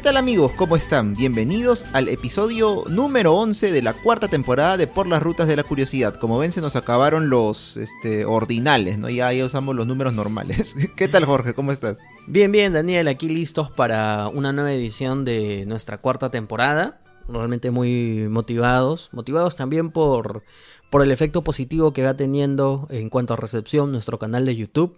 [0.00, 0.52] ¿Qué tal amigos?
[0.52, 1.14] ¿Cómo están?
[1.14, 5.62] Bienvenidos al episodio número 11 de la cuarta temporada de Por las Rutas de la
[5.62, 6.14] Curiosidad.
[6.14, 9.10] Como ven, se nos acabaron los este, ordinales, ¿no?
[9.10, 10.74] Ya, ya usamos los números normales.
[10.96, 11.52] ¿Qué tal Jorge?
[11.52, 11.98] ¿Cómo estás?
[12.26, 17.02] Bien, bien, Daniel, aquí listos para una nueva edición de nuestra cuarta temporada.
[17.28, 20.44] Realmente muy motivados, motivados también por,
[20.88, 24.96] por el efecto positivo que va teniendo en cuanto a recepción nuestro canal de YouTube.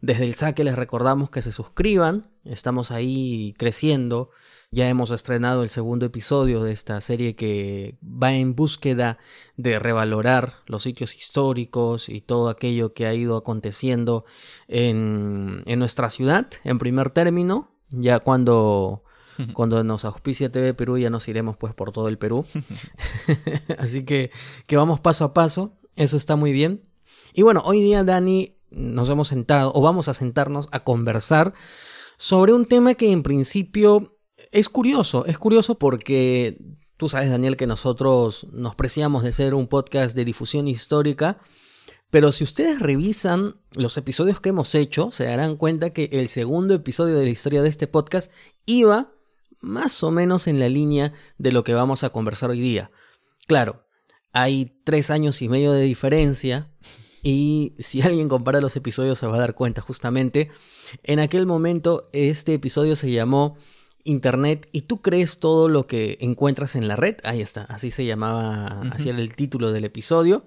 [0.00, 4.30] Desde el saque les recordamos que se suscriban, estamos ahí creciendo,
[4.70, 9.18] ya hemos estrenado el segundo episodio de esta serie que va en búsqueda
[9.56, 14.24] de revalorar los sitios históricos y todo aquello que ha ido aconteciendo
[14.68, 19.02] en, en nuestra ciudad, en primer término, ya cuando
[19.54, 22.44] cuando nos auspicia TV Perú ya nos iremos pues por todo el Perú.
[23.78, 24.30] Así que,
[24.66, 26.82] que vamos paso a paso, eso está muy bien.
[27.32, 31.54] Y bueno, hoy día Dani nos hemos sentado o vamos a sentarnos a conversar
[32.16, 34.18] sobre un tema que en principio
[34.52, 36.58] es curioso, es curioso porque
[36.96, 41.38] tú sabes Daniel que nosotros nos preciamos de ser un podcast de difusión histórica,
[42.10, 46.74] pero si ustedes revisan los episodios que hemos hecho, se darán cuenta que el segundo
[46.74, 48.30] episodio de la historia de este podcast
[48.66, 49.12] iba
[49.60, 52.90] más o menos en la línea de lo que vamos a conversar hoy día.
[53.46, 53.86] Claro,
[54.32, 56.70] hay tres años y medio de diferencia
[57.22, 60.50] y si alguien compara los episodios se va a dar cuenta justamente.
[61.02, 63.56] En aquel momento este episodio se llamó
[64.04, 67.16] Internet y tú crees todo lo que encuentras en la red.
[67.24, 70.46] Ahí está, así se llamaba, así era el título del episodio.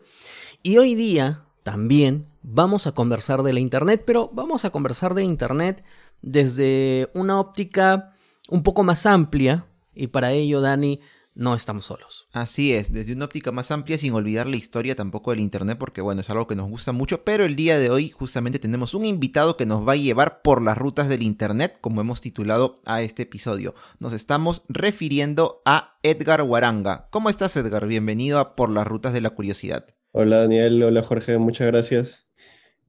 [0.63, 5.23] Y hoy día también vamos a conversar de la Internet, pero vamos a conversar de
[5.23, 5.83] Internet
[6.21, 8.13] desde una óptica
[8.49, 9.65] un poco más amplia.
[9.93, 10.99] Y para ello, Dani,
[11.35, 12.27] no estamos solos.
[12.31, 16.01] Así es, desde una óptica más amplia, sin olvidar la historia tampoco del Internet, porque
[16.01, 19.05] bueno, es algo que nos gusta mucho, pero el día de hoy justamente tenemos un
[19.05, 23.01] invitado que nos va a llevar por las rutas del Internet, como hemos titulado a
[23.01, 23.73] este episodio.
[23.99, 27.07] Nos estamos refiriendo a Edgar Guaranga.
[27.09, 27.87] ¿Cómo estás Edgar?
[27.87, 29.85] Bienvenido a Por las rutas de la curiosidad.
[30.11, 32.27] Hola Daniel, hola Jorge, muchas gracias.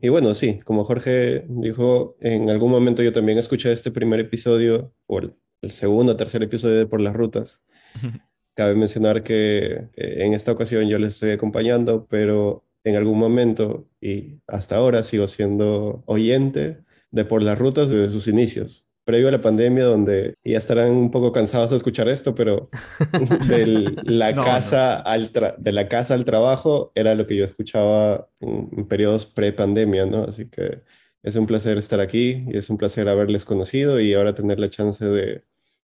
[0.00, 4.93] Y bueno, sí, como Jorge dijo, en algún momento yo también escuché este primer episodio,
[5.06, 5.34] o el,
[5.71, 7.65] segundo o tercer episodio de Por las Rutas.
[8.54, 13.88] Cabe mencionar que eh, en esta ocasión yo les estoy acompañando, pero en algún momento
[14.00, 16.78] y hasta ahora sigo siendo oyente
[17.10, 21.10] de Por las Rutas desde sus inicios, previo a la pandemia, donde ya estarán un
[21.10, 22.70] poco cansados de escuchar esto, pero
[23.48, 28.69] de la, casa Al de la casa al trabajo era lo que yo escuchaba en,
[28.76, 30.25] en periodos pre-pandemia, ¿no?
[30.25, 30.82] Así que
[31.22, 34.70] es un placer estar aquí y es un placer haberles conocido y ahora tener la
[34.70, 35.44] chance de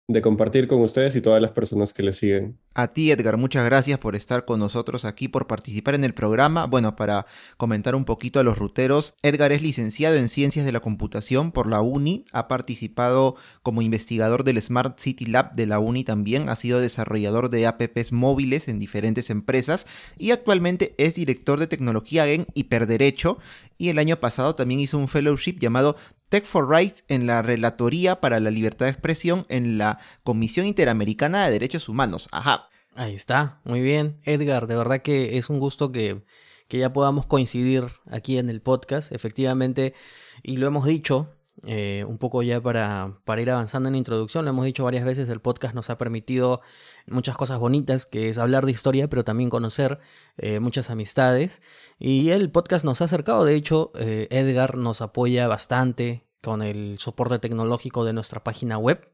[0.10, 2.58] de compartir con ustedes y todas las personas que les siguen.
[2.74, 6.66] A ti, Edgar, muchas gracias por estar con nosotros aquí, por participar en el programa.
[6.66, 7.26] Bueno, para
[7.56, 11.68] comentar un poquito a los ruteros, Edgar es licenciado en Ciencias de la Computación por
[11.68, 16.58] la UNI, ha participado como investigador del Smart City Lab de la UNI también, ha
[16.58, 19.88] sido desarrollador de apps móviles en diferentes empresas
[20.18, 23.38] y actualmente es director de tecnología en Hiperderecho
[23.78, 25.96] y el año pasado también hizo un fellowship llamado
[26.34, 31.46] Tech for Rights en la Relatoría para la Libertad de Expresión en la Comisión Interamericana
[31.46, 32.28] de Derechos Humanos.
[32.32, 32.70] Ajá.
[32.96, 34.20] Ahí está, muy bien.
[34.24, 36.24] Edgar, de verdad que es un gusto que,
[36.68, 39.12] que ya podamos coincidir aquí en el podcast.
[39.12, 39.94] Efectivamente,
[40.42, 41.30] y lo hemos dicho,
[41.66, 45.06] eh, un poco ya para, para, ir avanzando en la introducción, lo hemos dicho varias
[45.06, 46.62] veces, el podcast nos ha permitido
[47.08, 50.00] muchas cosas bonitas, que es hablar de historia, pero también conocer
[50.38, 51.62] eh, muchas amistades.
[52.00, 56.98] Y el podcast nos ha acercado, de hecho, eh, Edgar nos apoya bastante con el
[57.00, 59.10] soporte tecnológico de nuestra página web.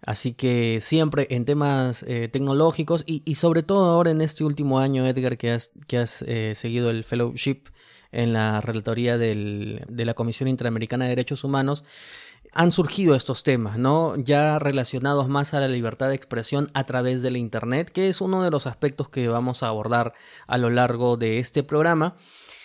[0.00, 5.38] Así que siempre en temas tecnológicos y, sobre todo ahora en este último año, Edgar,
[5.38, 7.68] que has, que has seguido el fellowship
[8.12, 11.84] en la relatoría de la Comisión Interamericana de Derechos Humanos,
[12.52, 14.14] han surgido estos temas, ¿no?
[14.16, 18.20] Ya relacionados más a la libertad de expresión a través de la Internet, que es
[18.20, 20.12] uno de los aspectos que vamos a abordar
[20.46, 22.16] a lo largo de este programa.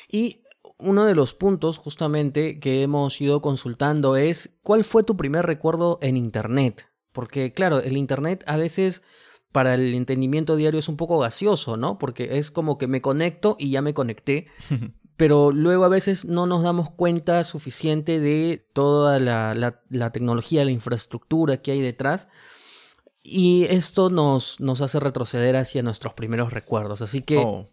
[0.09, 0.43] Y
[0.77, 5.99] uno de los puntos justamente que hemos ido consultando es cuál fue tu primer recuerdo
[6.01, 6.89] en Internet.
[7.13, 9.01] Porque claro, el Internet a veces
[9.51, 11.97] para el entendimiento diario es un poco gaseoso, ¿no?
[11.97, 14.47] Porque es como que me conecto y ya me conecté,
[15.17, 19.55] pero luego a veces no nos damos cuenta suficiente de toda la,
[19.89, 22.29] la, tecnología, la infraestructura que hay detrás.
[23.29, 27.01] Y esto nos, nos hace retroceder hacia nuestros primeros recuerdos.
[27.01, 27.37] Así que.
[27.37, 27.67] Oh,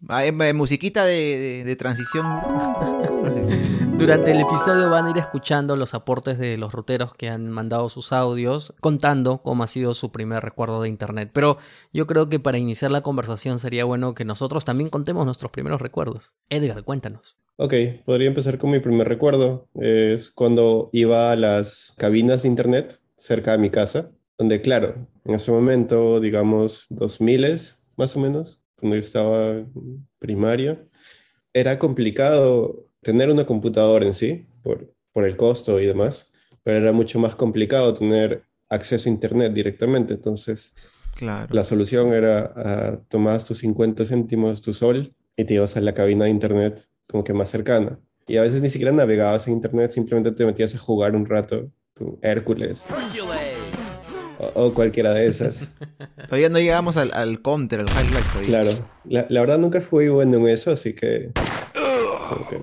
[0.53, 2.27] musiquita de, de, transición.
[3.97, 7.89] Durante el episodio van a ir escuchando los aportes de los ruteros que han mandado
[7.89, 11.31] sus audios, contando cómo ha sido su primer recuerdo de internet.
[11.33, 11.59] Pero
[11.93, 15.81] yo creo que para iniciar la conversación sería bueno que nosotros también contemos nuestros primeros
[15.81, 16.35] recuerdos.
[16.51, 17.37] Edgar, cuéntanos.
[17.59, 17.75] Ok,
[18.05, 19.69] podría empezar con mi primer recuerdo.
[19.77, 25.35] Es cuando iba a las cabinas de internet cerca de mi casa donde claro, en
[25.35, 27.61] ese momento, digamos, 2000
[27.97, 30.85] más o menos, cuando yo estaba en primaria,
[31.53, 36.33] era complicado tener una computadora en sí, por, por el costo y demás,
[36.63, 40.15] pero era mucho más complicado tener acceso a Internet directamente.
[40.15, 40.75] Entonces,
[41.15, 41.55] claro.
[41.55, 45.95] la solución era uh, tomabas tus 50 céntimos, tu sol, y te ibas a la
[45.95, 47.99] cabina de Internet como que más cercana.
[48.27, 51.71] Y a veces ni siquiera navegabas en Internet, simplemente te metías a jugar un rato,
[51.93, 52.87] tu Hércules.
[54.55, 55.73] O, cualquiera de esas.
[56.27, 58.27] Todavía no llegamos al, al counter, al highlight.
[58.47, 58.71] Claro,
[59.05, 61.31] la, la, verdad nunca fui bueno en eso, así que,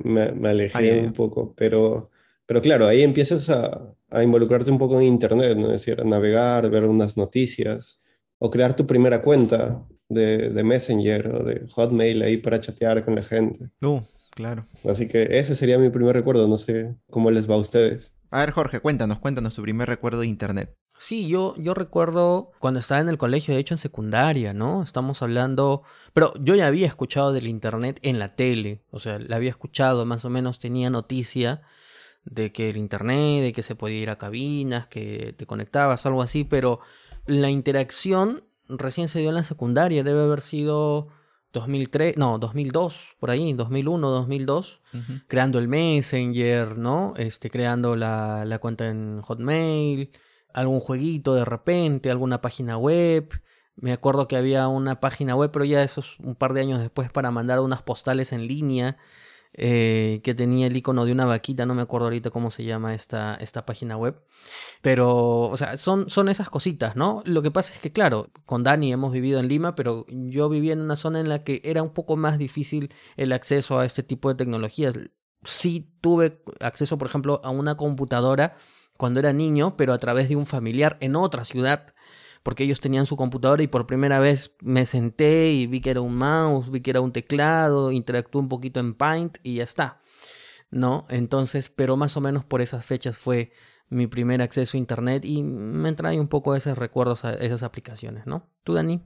[0.04, 1.54] me, me, alejé un poco.
[1.56, 2.10] Pero,
[2.46, 5.68] pero claro, ahí empiezas a, a, involucrarte un poco en Internet, ¿no?
[5.68, 8.02] Es decir, a navegar, ver unas noticias,
[8.40, 13.16] o crear tu primera cuenta de, de Messenger o de Hotmail ahí para chatear con
[13.16, 13.70] la gente.
[13.82, 14.02] Uh,
[14.32, 14.66] claro.
[14.88, 18.14] Así que ese sería mi primer recuerdo, no sé cómo les va a ustedes.
[18.30, 20.76] A ver, Jorge, cuéntanos, cuéntanos tu primer recuerdo de Internet.
[21.02, 24.84] Sí, yo, yo recuerdo cuando estaba en el colegio, de hecho en secundaria, ¿no?
[24.84, 25.82] Estamos hablando,
[26.14, 30.06] pero yo ya había escuchado del Internet en la tele, o sea, la había escuchado,
[30.06, 31.64] más o menos tenía noticia
[32.24, 36.22] de que el Internet, de que se podía ir a cabinas, que te conectabas, algo
[36.22, 36.82] así, pero
[37.26, 41.08] la interacción recién se dio en la secundaria, debe haber sido
[41.52, 44.82] 2003, no, 2002, por ahí, 2001, 2002,
[45.28, 47.16] creando el Messenger, ¿no?
[47.18, 50.12] Este, creando la, la cuenta en Hotmail
[50.54, 53.30] algún jueguito de repente, alguna página web.
[53.76, 56.80] Me acuerdo que había una página web, pero ya eso es un par de años
[56.80, 58.98] después para mandar unas postales en línea
[59.54, 62.94] eh, que tenía el icono de una vaquita, no me acuerdo ahorita cómo se llama
[62.94, 64.16] esta, esta página web.
[64.82, 67.22] Pero, o sea, son, son esas cositas, ¿no?
[67.26, 70.74] Lo que pasa es que, claro, con Dani hemos vivido en Lima, pero yo vivía
[70.74, 74.04] en una zona en la que era un poco más difícil el acceso a este
[74.04, 74.98] tipo de tecnologías.
[75.44, 78.54] Sí tuve acceso, por ejemplo, a una computadora
[79.02, 81.96] cuando era niño, pero a través de un familiar en otra ciudad,
[82.44, 86.02] porque ellos tenían su computadora y por primera vez me senté y vi que era
[86.02, 90.02] un mouse, vi que era un teclado, interactué un poquito en Paint y ya está.
[90.70, 91.08] ¿No?
[91.10, 93.52] Entonces, pero más o menos por esas fechas fue
[93.90, 98.28] mi primer acceso a internet y me trae un poco esos recuerdos a esas aplicaciones,
[98.28, 98.52] ¿no?
[98.64, 99.02] ¿Tú, Dani?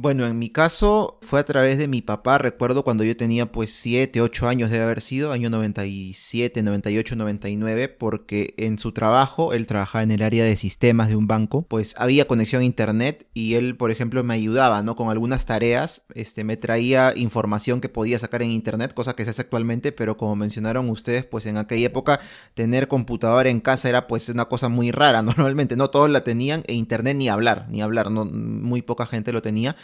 [0.00, 3.72] Bueno, en mi caso fue a través de mi papá, recuerdo cuando yo tenía pues
[3.72, 9.66] 7, 8 años de haber sido, año 97, 98, 99, porque en su trabajo, él
[9.66, 13.54] trabajaba en el área de sistemas de un banco, pues había conexión a internet y
[13.54, 14.94] él, por ejemplo, me ayudaba, ¿no?
[14.94, 19.30] Con algunas tareas, este, me traía información que podía sacar en internet, cosa que se
[19.30, 22.20] hace actualmente, pero como mencionaron ustedes, pues en aquella época
[22.54, 25.74] tener computadora en casa era pues una cosa muy rara, normalmente.
[25.74, 29.42] No todos la tenían e internet ni hablar, ni hablar, no, muy poca gente lo
[29.42, 29.74] tenía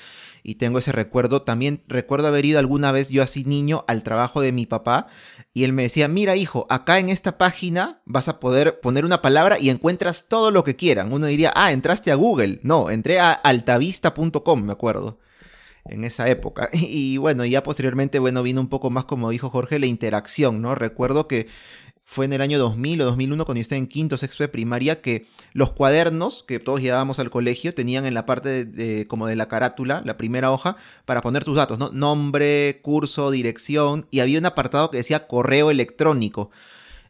[0.44, 1.42] y tengo ese recuerdo.
[1.42, 5.08] También recuerdo haber ido alguna vez yo así niño al trabajo de mi papá
[5.54, 9.22] y él me decía, mira hijo, acá en esta página vas a poder poner una
[9.22, 11.12] palabra y encuentras todo lo que quieran.
[11.12, 12.60] Uno diría, ah, entraste a Google.
[12.62, 15.18] No, entré a altavista.com, me acuerdo
[15.86, 16.68] en esa época.
[16.74, 20.74] Y bueno, ya posteriormente, bueno, vino un poco más, como dijo Jorge, la interacción, ¿no?
[20.74, 21.48] Recuerdo que
[22.04, 25.00] fue en el año 2000 o 2001 cuando yo estaba en quinto, sexto de primaria,
[25.00, 29.36] que los cuadernos que todos llevábamos al colegio tenían en la parte de, como de
[29.36, 31.90] la carátula, la primera hoja, para poner tus datos, ¿no?
[31.90, 36.50] Nombre, curso, dirección, y había un apartado que decía correo electrónico.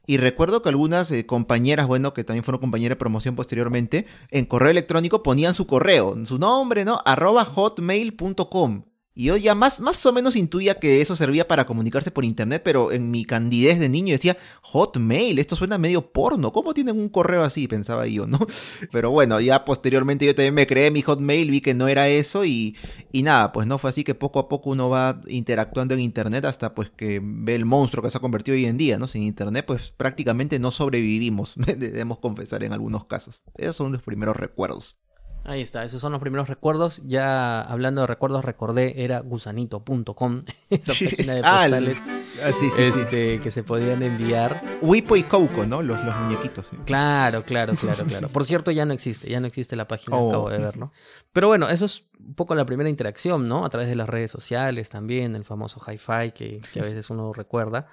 [0.07, 4.45] Y recuerdo que algunas eh, compañeras, bueno, que también fueron compañeras de promoción posteriormente, en
[4.45, 7.01] correo electrónico ponían su correo, su nombre, ¿no?
[7.05, 8.85] arroba hotmail.com.
[9.17, 12.63] Y yo ya más, más o menos intuía que eso servía para comunicarse por internet,
[12.65, 17.09] pero en mi candidez de niño decía, Hotmail, esto suena medio porno, ¿cómo tienen un
[17.09, 17.69] correo así?
[17.69, 18.41] Pensaba yo, ¿no?
[18.91, 22.45] Pero bueno, ya posteriormente yo también me creé mi Hotmail, vi que no era eso
[22.45, 22.77] y,
[23.13, 26.45] y nada, pues no fue así que poco a poco uno va interactuando en internet
[26.45, 29.07] hasta pues que ve el monstruo que se ha convertido hoy en día, ¿no?
[29.07, 33.43] Sin internet pues prácticamente no sobrevivimos, debemos confesar en algunos casos.
[33.57, 34.97] Esos son los primeros recuerdos.
[35.47, 37.03] Ahí está, esos son los primeros recuerdos.
[37.03, 42.03] Ya hablando de recuerdos, recordé, era gusanito.com, esa página de ah, postales
[42.43, 44.79] ah, este, que se podían enviar.
[44.81, 45.83] Wipo y Coco, ¿no?
[45.83, 46.71] Los, los muñequitos.
[46.87, 48.29] Claro, claro, claro, claro.
[48.29, 50.31] Por cierto, ya no existe, ya no existe la página, oh.
[50.31, 50.93] acabo de ver, ¿no?
[51.35, 53.67] Pero bueno, eso es un poco la primera interacción, ¿no?
[53.67, 57.35] A través de las redes sociales también, el famoso hi-fi que, que a veces uno
[57.35, 57.89] recuerda.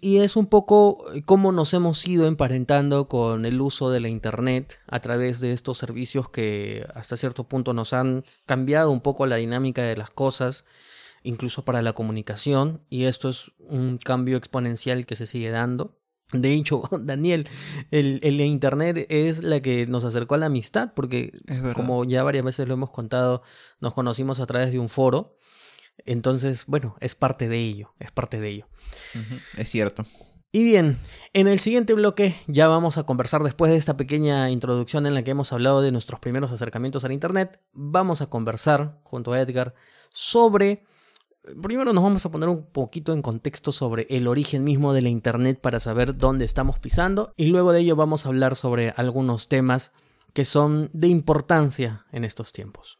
[0.00, 4.08] Y es un poco eh, cómo nos hemos ido emparentando con el uso de la
[4.08, 9.26] Internet a través de estos servicios que hasta cierto punto nos han cambiado un poco
[9.26, 10.64] la dinámica de las cosas,
[11.24, 15.98] incluso para la comunicación, y esto es un cambio exponencial que se sigue dando.
[16.32, 17.48] De hecho, Daniel,
[17.90, 21.32] el, el, Internet es la que nos acercó a la amistad, porque
[21.74, 23.42] como ya varias veces lo hemos contado,
[23.80, 25.37] nos conocimos a través de un foro
[26.06, 28.66] entonces, bueno, es parte de ello, es parte de ello.
[29.56, 30.04] Es cierto.
[30.50, 30.98] Y bien,
[31.34, 35.22] en el siguiente bloque ya vamos a conversar después de esta pequeña introducción en la
[35.22, 37.60] que hemos hablado de nuestros primeros acercamientos al Internet.
[37.72, 39.74] Vamos a conversar junto a Edgar
[40.10, 40.84] sobre...
[41.62, 45.08] Primero nos vamos a poner un poquito en contexto sobre el origen mismo de la
[45.10, 49.48] Internet para saber dónde estamos pisando y luego de ello vamos a hablar sobre algunos
[49.48, 49.92] temas
[50.32, 52.98] que son de importancia en estos tiempos.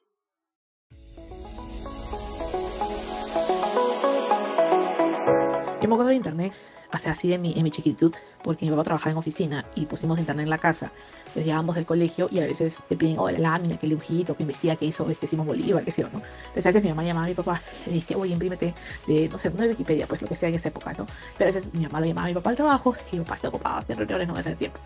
[5.80, 6.52] Yo me acuerdo de Internet
[6.92, 10.18] o así de mi, en mi chiquitud, porque mi papá trabajaba en oficina y pusimos
[10.18, 10.90] internet en la casa.
[11.18, 14.42] Entonces llegábamos del colegio y a veces te piden, oh, la lámina, que dibujito, que
[14.42, 16.22] investiga que hizo este Simón Bolívar, qué sé yo, ¿no?
[16.46, 18.74] Entonces a veces mi mamá llamaba a mi papá y le decía, oye, imprímete
[19.06, 21.06] de, no sé, no de Wikipedia, pues lo que sea en esa época, ¿no?
[21.36, 23.36] Pero a veces mi mamá le llamaba a mi papá al trabajo y mi papá
[23.36, 24.80] está ocupado, está reuniones, no va a tener tiempo.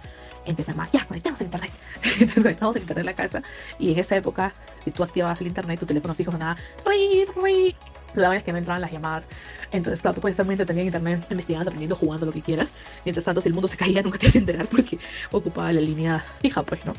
[0.44, 1.70] Entonces mi mamá, ya, conectamos el internet.
[2.02, 3.42] Entonces conectamos el internet en la casa
[3.78, 7.76] y en esa época, si tú activabas el internet, tu teléfono fijo sonaba, ¡Ri, ri!
[8.14, 9.28] La verdad es que no entraban las llamadas.
[9.70, 12.68] Entonces, claro, tú puedes estar muy entretenido en internet, investigando, aprendiendo, jugando, lo que quieras.
[13.04, 14.98] Mientras tanto, si el mundo se caía, nunca te vas a enterar porque
[15.30, 16.92] ocupaba la línea fija, pues, ¿no?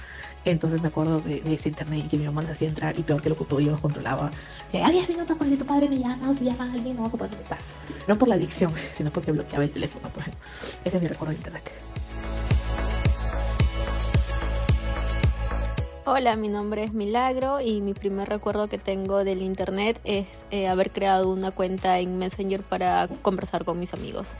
[0.45, 3.29] Entonces me acuerdo de, ese internet que mi mamá nos hacía entrar y peor que
[3.29, 4.29] lo ocupó yo controlaba.
[4.67, 7.03] Si hay 10 minutos porque tu padre me llama o si llama a alguien, no
[7.03, 7.59] vamos a poder contestar.
[8.07, 10.27] No por la adicción, sino porque bloqueaba el teléfono, pues.
[10.83, 11.71] Ese es mi recuerdo de internet.
[16.05, 20.67] Hola, mi nombre es Milagro y mi primer recuerdo que tengo del internet es eh,
[20.67, 24.33] haber creado una cuenta en Messenger para conversar con mis amigos.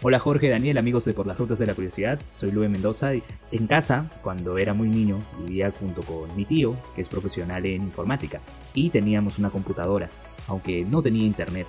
[0.00, 3.66] Hola Jorge, Daniel, amigos de Por las Rutas de la Curiosidad, soy Luis Mendoza en
[3.66, 8.40] casa, cuando era muy niño, vivía junto con mi tío, que es profesional en informática,
[8.74, 10.08] y teníamos una computadora,
[10.46, 11.66] aunque no tenía internet.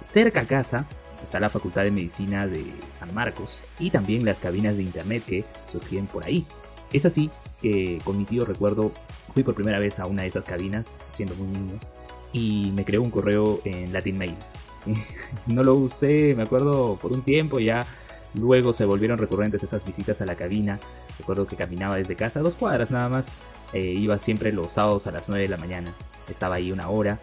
[0.00, 0.88] Cerca a casa
[1.22, 5.44] está la Facultad de Medicina de San Marcos y también las cabinas de internet que
[5.70, 6.46] surgían por ahí.
[6.92, 8.92] Es así que con mi tío recuerdo
[9.34, 11.78] fui por primera vez a una de esas cabinas siendo muy niño
[12.32, 14.34] y me creó un correo en Latin Mail.
[15.46, 17.86] No lo usé, me acuerdo, por un tiempo ya.
[18.34, 20.78] Luego se volvieron recurrentes esas visitas a la cabina.
[21.18, 23.32] Recuerdo que caminaba desde casa dos cuadras nada más.
[23.72, 25.94] Eh, iba siempre los sábados a las 9 de la mañana.
[26.28, 27.18] Estaba ahí una hora.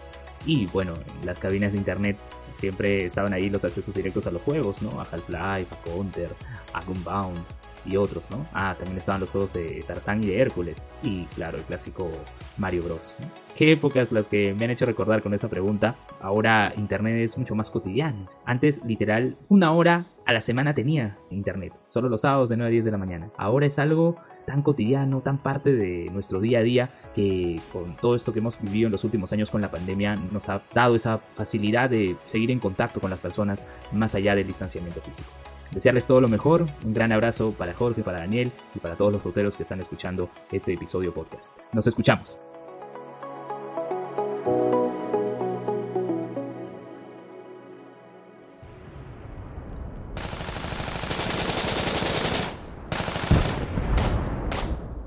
[0.45, 2.17] Y bueno, en las cabinas de internet
[2.55, 5.00] siempre estaban ahí los accesos directos a los juegos, ¿no?
[5.00, 6.29] A Half-Life, a Counter,
[6.74, 7.39] a Gunbound
[7.85, 8.45] y otros, ¿no?
[8.53, 10.88] Ah, también estaban los juegos de Tarzán y de Hércules.
[11.03, 12.09] Y claro, el clásico
[12.57, 13.17] Mario Bros.
[13.55, 15.95] Qué épocas las que me han hecho recordar con esa pregunta.
[16.21, 18.29] Ahora Internet es mucho más cotidiano.
[18.45, 21.74] Antes, literal, una hora a la semana tenía Internet.
[21.85, 23.29] Solo los sábados de 9 a 10 de la mañana.
[23.38, 28.15] Ahora es algo tan cotidiano, tan parte de nuestro día a día, que con todo
[28.15, 31.17] esto que hemos vivido en los últimos años con la pandemia nos ha dado esa
[31.17, 35.29] facilidad de seguir en contacto con las personas más allá del distanciamiento físico.
[35.71, 39.23] Desearles todo lo mejor, un gran abrazo para Jorge, para Daniel y para todos los
[39.23, 41.57] roteros que están escuchando este episodio podcast.
[41.73, 42.39] Nos escuchamos.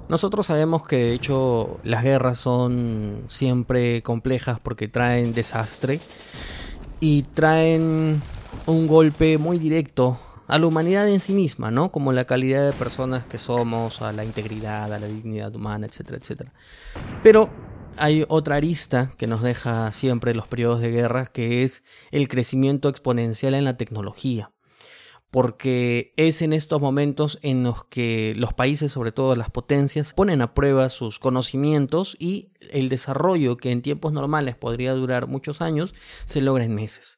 [0.09, 6.01] Nosotros sabemos que de hecho las guerras son siempre complejas porque traen desastre
[6.99, 8.23] y traen
[8.67, 11.93] un golpe muy directo a la humanidad en sí misma, ¿no?
[11.93, 16.17] Como la calidad de personas que somos, a la integridad, a la dignidad humana, etcétera,
[16.17, 16.53] etcétera.
[17.23, 17.51] Pero
[17.99, 22.89] hay otra arista que nos deja siempre los periodos de guerra, que es el crecimiento
[22.89, 24.53] exponencial en la tecnología
[25.31, 30.41] porque es en estos momentos en los que los países, sobre todo las potencias, ponen
[30.41, 35.95] a prueba sus conocimientos y el desarrollo que en tiempos normales podría durar muchos años,
[36.27, 37.18] se logra en meses.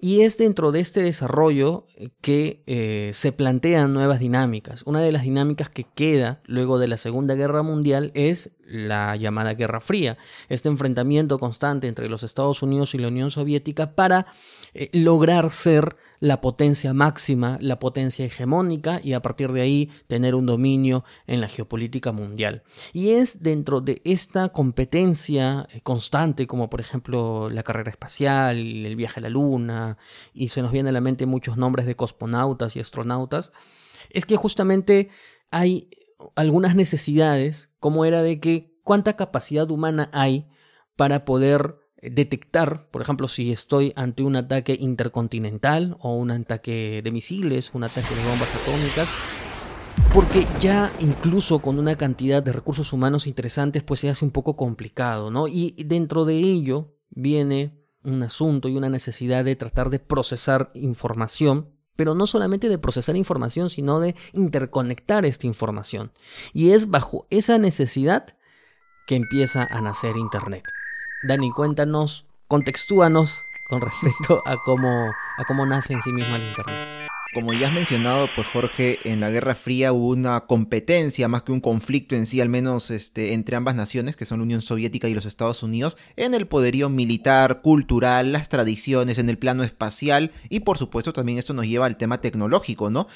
[0.00, 1.86] Y es dentro de este desarrollo
[2.22, 4.82] que eh, se plantean nuevas dinámicas.
[4.86, 9.54] Una de las dinámicas que queda luego de la Segunda Guerra Mundial es la llamada
[9.54, 10.16] Guerra Fría,
[10.48, 14.26] este enfrentamiento constante entre los Estados Unidos y la Unión Soviética para
[14.74, 20.34] eh, lograr ser la potencia máxima, la potencia hegemónica y a partir de ahí tener
[20.34, 22.62] un dominio en la geopolítica mundial.
[22.92, 28.96] Y es dentro de esta competencia eh, constante, como por ejemplo la carrera espacial, el
[28.96, 29.89] viaje a la luna,
[30.32, 33.52] y se nos vienen a la mente muchos nombres de cosmonautas y astronautas,
[34.10, 35.08] es que justamente
[35.50, 35.90] hay
[36.36, 40.48] algunas necesidades, como era de que cuánta capacidad humana hay
[40.96, 47.12] para poder detectar, por ejemplo, si estoy ante un ataque intercontinental o un ataque de
[47.12, 49.08] misiles, un ataque de bombas atómicas,
[50.14, 54.56] porque ya incluso con una cantidad de recursos humanos interesantes, pues se hace un poco
[54.56, 55.46] complicado, ¿no?
[55.46, 61.70] Y dentro de ello viene un asunto y una necesidad de tratar de procesar información,
[61.96, 66.12] pero no solamente de procesar información, sino de interconectar esta información.
[66.52, 68.36] Y es bajo esa necesidad
[69.06, 70.64] que empieza a nacer Internet.
[71.26, 76.89] Dani, cuéntanos, contextúanos con respecto a cómo, a cómo nace en sí misma el Internet.
[77.32, 81.52] Como ya has mencionado, pues Jorge, en la Guerra Fría hubo una competencia más que
[81.52, 85.08] un conflicto en sí, al menos este, entre ambas naciones, que son la Unión Soviética
[85.08, 90.32] y los Estados Unidos, en el poderío militar, cultural, las tradiciones, en el plano espacial
[90.48, 93.06] y por supuesto también esto nos lleva al tema tecnológico, ¿no?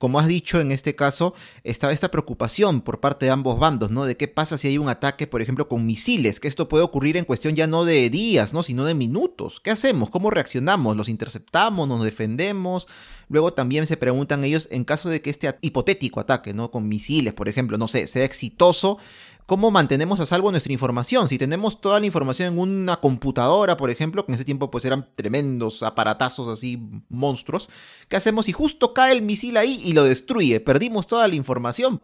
[0.00, 4.04] Como has dicho, en este caso estaba esta preocupación por parte de ambos bandos, ¿no?
[4.04, 7.16] De qué pasa si hay un ataque, por ejemplo, con misiles, que esto puede ocurrir
[7.16, 8.64] en cuestión ya no de días, ¿no?
[8.64, 9.60] Sino de minutos.
[9.62, 10.10] ¿Qué hacemos?
[10.10, 10.96] ¿Cómo reaccionamos?
[10.96, 11.86] ¿Los interceptamos?
[11.86, 12.88] ¿Nos defendemos?
[13.30, 16.72] Luego también se preguntan ellos, en caso de que este hipotético ataque, ¿no?
[16.72, 18.98] Con misiles, por ejemplo, no sé, sea exitoso,
[19.46, 21.28] ¿cómo mantenemos a salvo nuestra información?
[21.28, 24.84] Si tenemos toda la información en una computadora, por ejemplo, que en ese tiempo pues
[24.84, 27.70] eran tremendos aparatazos así monstruos,
[28.08, 30.58] ¿qué hacemos si justo cae el misil ahí y lo destruye?
[30.58, 32.02] Perdimos toda la información.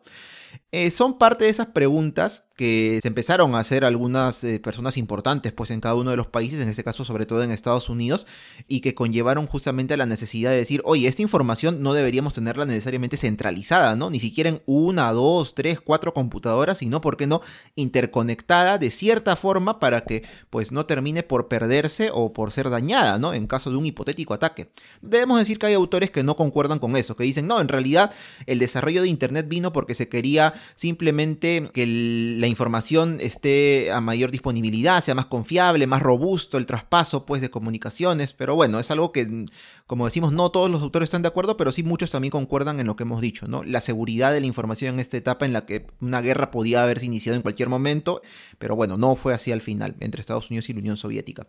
[0.70, 5.52] Eh, son parte de esas preguntas que se empezaron a hacer algunas eh, personas importantes
[5.52, 8.26] pues en cada uno de los países, en este caso sobre todo en Estados Unidos,
[8.66, 12.64] y que conllevaron justamente a la necesidad de decir, oye, esta información no deberíamos tenerla
[12.64, 14.10] necesariamente centralizada, ¿no?
[14.10, 17.42] Ni siquiera en una, dos, tres, cuatro computadoras, sino, ¿por qué no?,
[17.74, 23.18] interconectada de cierta forma para que pues no termine por perderse o por ser dañada,
[23.18, 23.34] ¿no?
[23.34, 24.70] En caso de un hipotético ataque.
[25.02, 28.12] Debemos decir que hay autores que no concuerdan con eso, que dicen, no, en realidad
[28.46, 34.30] el desarrollo de Internet vino porque se quería simplemente que la información esté a mayor
[34.30, 39.12] disponibilidad, sea más confiable, más robusto el traspaso pues de comunicaciones, pero bueno, es algo
[39.12, 39.46] que
[39.86, 42.88] como decimos, no todos los autores están de acuerdo, pero sí muchos también concuerdan en
[42.88, 43.62] lo que hemos dicho, ¿no?
[43.62, 47.06] La seguridad de la información en esta etapa en la que una guerra podía haberse
[47.06, 48.20] iniciado en cualquier momento,
[48.58, 51.46] pero bueno, no fue así al final, entre Estados Unidos y la Unión Soviética.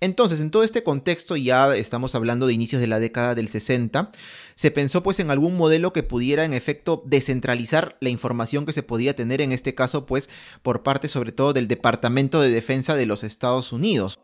[0.00, 4.12] Entonces, en todo este contexto, ya estamos hablando de inicios de la década del 60,
[4.54, 8.82] se pensó pues en algún modelo que pudiera en efecto descentralizar la información que se
[8.82, 10.30] podía tener, en este caso pues
[10.62, 14.20] por parte sobre todo del Departamento de Defensa de los Estados Unidos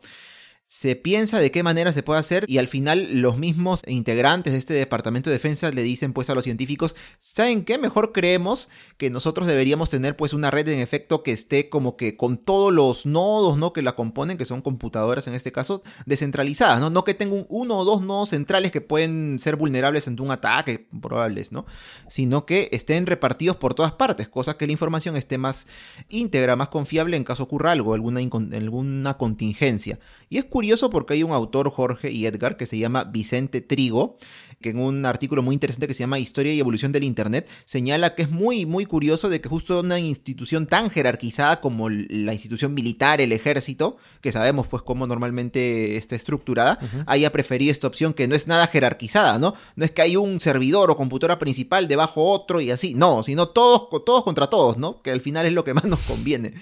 [0.71, 4.59] se piensa de qué manera se puede hacer y al final los mismos integrantes de
[4.59, 7.77] este departamento de defensa le dicen pues a los científicos, ¿saben qué?
[7.77, 12.15] Mejor creemos que nosotros deberíamos tener pues una red en efecto que esté como que
[12.15, 13.73] con todos los nodos, ¿no?
[13.73, 16.89] Que la componen, que son computadoras en este caso, descentralizadas, ¿no?
[16.89, 20.87] No que tenga uno o dos nodos centrales que pueden ser vulnerables ante un ataque,
[21.01, 21.65] probables, ¿no?
[22.07, 25.67] Sino que estén repartidos por todas partes, cosas que la información esté más
[26.07, 29.99] íntegra, más confiable en caso ocurra algo, alguna, alguna contingencia.
[30.29, 34.17] Y es curioso porque hay un autor, Jorge y Edgar, que se llama Vicente Trigo,
[34.61, 38.15] que en un artículo muy interesante que se llama Historia y Evolución del Internet, señala
[38.15, 42.73] que es muy, muy curioso de que justo una institución tan jerarquizada como la institución
[42.73, 48.27] militar, el ejército, que sabemos pues cómo normalmente está estructurada, haya preferido esta opción que
[48.27, 49.55] no es nada jerarquizada, ¿no?
[49.75, 53.49] No es que hay un servidor o computadora principal debajo otro y así, no, sino
[53.49, 55.01] todos, todos contra todos, ¿no?
[55.01, 56.53] Que al final es lo que más nos conviene.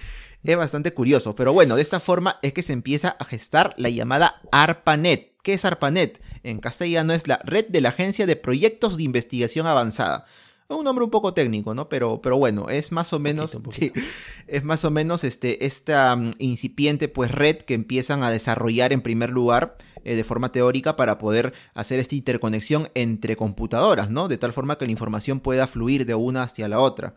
[0.43, 3.89] Es bastante curioso, pero bueno, de esta forma es que se empieza a gestar la
[3.89, 5.34] llamada ARPANET.
[5.43, 6.21] ¿Qué es ARPANET?
[6.43, 10.25] En castellano es la Red de la Agencia de Proyectos de Investigación Avanzada.
[10.69, 11.89] Un nombre un poco técnico, ¿no?
[11.89, 13.60] Pero, pero bueno, es más o menos,
[14.47, 19.02] es más o menos este, esta mm, incipiente pues red que empiezan a desarrollar en
[19.02, 24.28] primer lugar eh, de forma teórica para poder hacer esta interconexión entre computadoras, ¿no?
[24.28, 27.15] De tal forma que la información pueda fluir de una hacia la otra.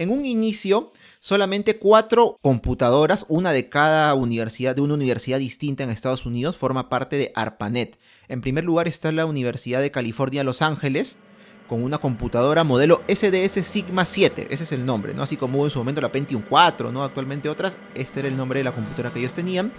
[0.00, 5.90] En un inicio, solamente cuatro computadoras, una de cada universidad, de una universidad distinta en
[5.90, 7.98] Estados Unidos, forma parte de ARPANET.
[8.28, 11.16] En primer lugar está la Universidad de California, Los Ángeles,
[11.66, 15.24] con una computadora modelo SDS Sigma 7, ese es el nombre, ¿no?
[15.24, 17.02] Así como en su momento la Pentium 4, ¿no?
[17.02, 19.72] Actualmente otras, este era el nombre de la computadora que ellos tenían.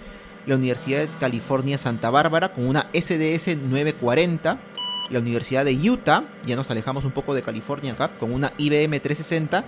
[0.44, 4.58] La Universidad de California Santa Bárbara con una SDS 940
[5.10, 9.00] la Universidad de Utah, ya nos alejamos un poco de California acá, con una IBM
[9.00, 9.64] 360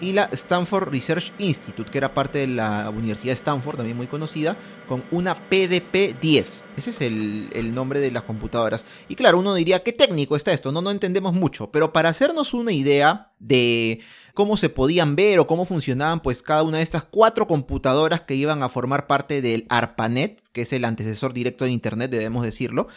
[0.00, 4.06] y la Stanford Research Institute, que era parte de la Universidad de Stanford, también muy
[4.06, 4.56] conocida,
[4.88, 6.62] con una PDP-10.
[6.76, 8.84] Ese es el, nombre de las computadoras.
[9.08, 10.72] Y claro, uno diría, ¿qué técnico está esto?
[10.72, 14.00] No, no entendemos mucho, pero para hacernos una idea de
[14.34, 18.34] cómo se podían ver o cómo funcionaban pues cada una de estas cuatro computadoras que
[18.34, 22.88] iban a formar parte del ARPANET, que es el antecesor directo de Internet, debemos decirlo.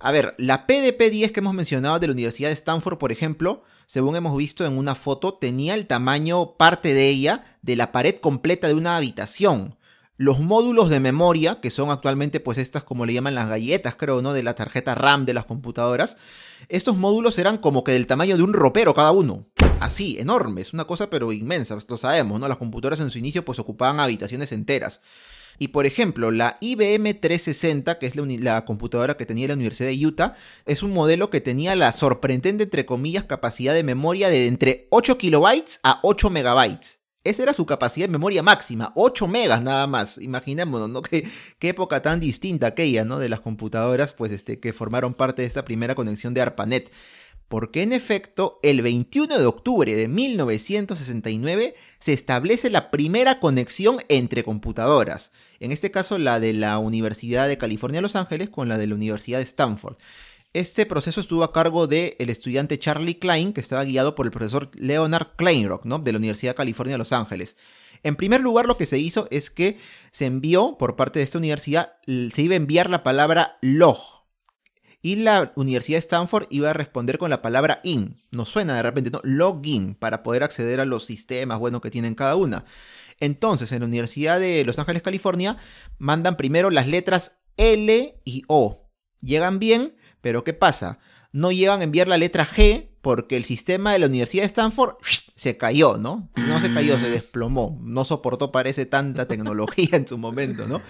[0.00, 4.16] A ver, la PDP-10 que hemos mencionado de la Universidad de Stanford, por ejemplo, según
[4.16, 8.66] hemos visto en una foto, tenía el tamaño, parte de ella, de la pared completa
[8.66, 9.78] de una habitación.
[10.18, 14.20] Los módulos de memoria, que son actualmente pues estas como le llaman las galletas, creo,
[14.20, 14.34] ¿no?
[14.34, 16.18] De la tarjeta RAM de las computadoras.
[16.68, 19.46] Estos módulos eran como que del tamaño de un ropero cada uno.
[19.80, 22.46] Así, enormes, una cosa pero inmensa, lo sabemos, ¿no?
[22.46, 25.00] Las computadoras en su inicio pues ocupaban habitaciones enteras.
[25.58, 30.06] Y por ejemplo, la IBM 360, que es la, computadora que tenía la Universidad de
[30.06, 34.86] Utah, es un modelo que tenía la sorprendente, entre comillas, capacidad de memoria de entre
[34.90, 37.00] 8 kilobytes a 8 megabytes.
[37.24, 40.18] Esa era su capacidad de memoria máxima, 8 megas nada más.
[40.18, 41.02] Imaginémonos, ¿no?
[41.08, 43.18] Qué, qué época tan distinta aquella, ¿no?
[43.18, 46.92] De las computadoras, pues, este, que formaron parte de esta primera conexión de ARPANET.
[47.48, 54.44] Porque en efecto, el 21 de octubre de 1969 se establece la primera conexión entre
[54.44, 55.32] computadoras.
[55.58, 58.94] En este caso, la de la Universidad de California Los Ángeles con la de la
[58.94, 59.96] Universidad de Stanford.
[60.52, 64.70] Este proceso estuvo a cargo del estudiante Charlie Klein, que estaba guiado por el profesor
[64.74, 65.98] Leonard Kleinrock, ¿no?
[65.98, 67.56] de la Universidad de California de Los Ángeles.
[68.02, 69.78] En primer lugar, lo que se hizo es que
[70.10, 74.17] se envió por parte de esta universidad, se iba a enviar la palabra log.
[75.00, 78.22] Y la Universidad de Stanford iba a responder con la palabra in.
[78.32, 79.20] Nos suena de repente, ¿no?
[79.22, 82.64] Login, para poder acceder a los sistemas, bueno, que tienen cada una.
[83.20, 85.56] Entonces, en la Universidad de Los Ángeles, California,
[85.98, 88.90] mandan primero las letras L y O.
[89.20, 90.98] Llegan bien, pero ¿qué pasa?
[91.32, 94.96] No llegan a enviar la letra G porque el sistema de la Universidad de Stanford
[95.34, 96.30] se cayó, ¿no?
[96.36, 97.78] No se cayó, se desplomó.
[97.82, 100.82] No soportó, parece, tanta tecnología en su momento, ¿no?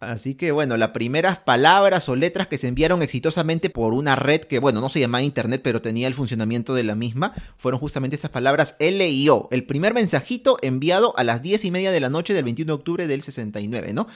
[0.00, 4.40] Así que, bueno, las primeras palabras o letras que se enviaron exitosamente por una red
[4.40, 8.16] que, bueno, no se llamaba Internet, pero tenía el funcionamiento de la misma, fueron justamente
[8.16, 9.48] esas palabras L y O.
[9.50, 12.74] El primer mensajito enviado a las 10 y media de la noche del 21 de
[12.74, 14.06] octubre del 69, ¿no?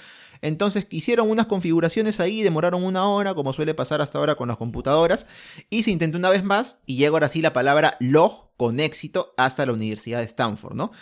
[0.41, 4.57] Entonces hicieron unas configuraciones ahí, demoraron una hora, como suele pasar hasta ahora con las
[4.57, 5.27] computadoras,
[5.69, 9.35] y se intentó una vez más, y llegó ahora sí la palabra log con éxito
[9.37, 10.93] hasta la Universidad de Stanford, ¿no?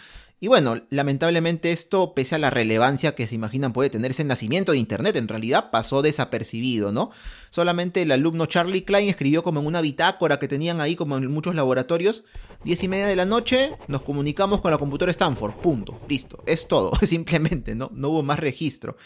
[0.42, 4.72] Y bueno, lamentablemente esto, pese a la relevancia que se imaginan puede tener ese nacimiento
[4.72, 7.12] de Internet, en realidad pasó desapercibido, ¿no?
[7.50, 11.30] Solamente el alumno Charlie Klein escribió como en una bitácora que tenían ahí como en
[11.30, 12.24] muchos laboratorios,
[12.64, 16.66] diez y media de la noche, nos comunicamos con la computadora Stanford, punto, listo, es
[16.66, 17.92] todo, simplemente, ¿no?
[17.94, 18.96] No hubo más registro.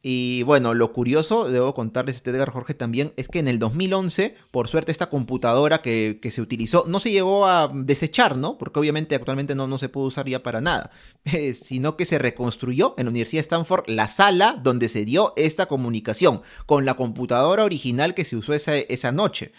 [0.00, 4.36] Y bueno, lo curioso, debo contarles, este Edgar Jorge también, es que en el 2011,
[4.52, 8.58] por suerte, esta computadora que, se utilizó no se llegó a desechar, ¿no?
[8.58, 10.92] Porque obviamente actualmente no, no se puede usar ya para nada,
[11.24, 15.32] eh, sino que se reconstruyó en la Universidad de Stanford la sala donde se dio
[15.36, 19.52] esta comunicación con la computadora original que se usó esa, esa noche.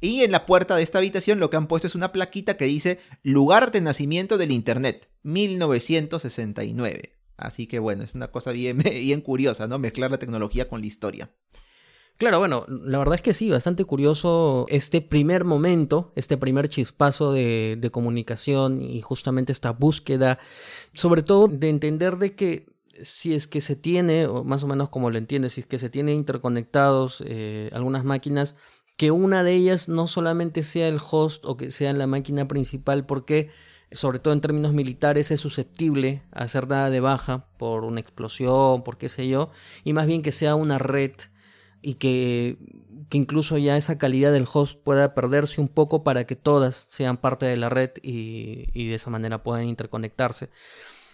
[0.00, 2.64] Y en la puerta de esta habitación lo que han puesto es una plaquita que
[2.64, 7.14] dice lugar de nacimiento del Internet, 1969.
[7.36, 9.78] Así que bueno, es una cosa bien, bien curiosa, ¿no?
[9.78, 11.30] Mezclar la tecnología con la historia.
[12.16, 17.32] Claro, bueno, la verdad es que sí, bastante curioso este primer momento, este primer chispazo
[17.32, 20.38] de, comunicación y justamente esta búsqueda,
[20.92, 24.90] sobre todo de entender de que si es que se tiene, o más o menos
[24.90, 28.54] como lo entiendes, si es que se tiene interconectados eh, algunas máquinas,
[28.96, 33.06] que una de ellas no solamente sea el host o que sea la máquina principal,
[33.06, 33.50] porque
[33.92, 38.82] sobre todo en términos militares, es susceptible a ser dada de baja por una explosión,
[38.82, 39.50] por qué sé yo,
[39.84, 41.12] y más bien que sea una red
[41.82, 42.56] y que,
[43.08, 47.18] que incluso ya esa calidad del host pueda perderse un poco para que todas sean
[47.18, 50.50] parte de la red y, y de esa manera puedan interconectarse.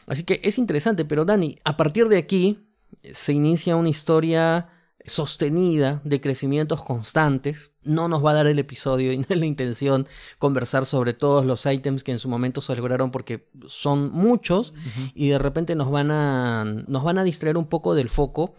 [0.06, 2.66] Así que es interesante, pero Dani, a partir de aquí
[3.12, 4.68] se inicia una historia
[5.10, 7.72] sostenida de crecimientos constantes.
[7.82, 10.06] No nos va a dar el episodio y no es la intención
[10.38, 14.72] conversar sobre todos los ítems que en su momento se lograron porque son muchos
[15.14, 18.54] y de repente nos van a nos van a distraer un poco del foco,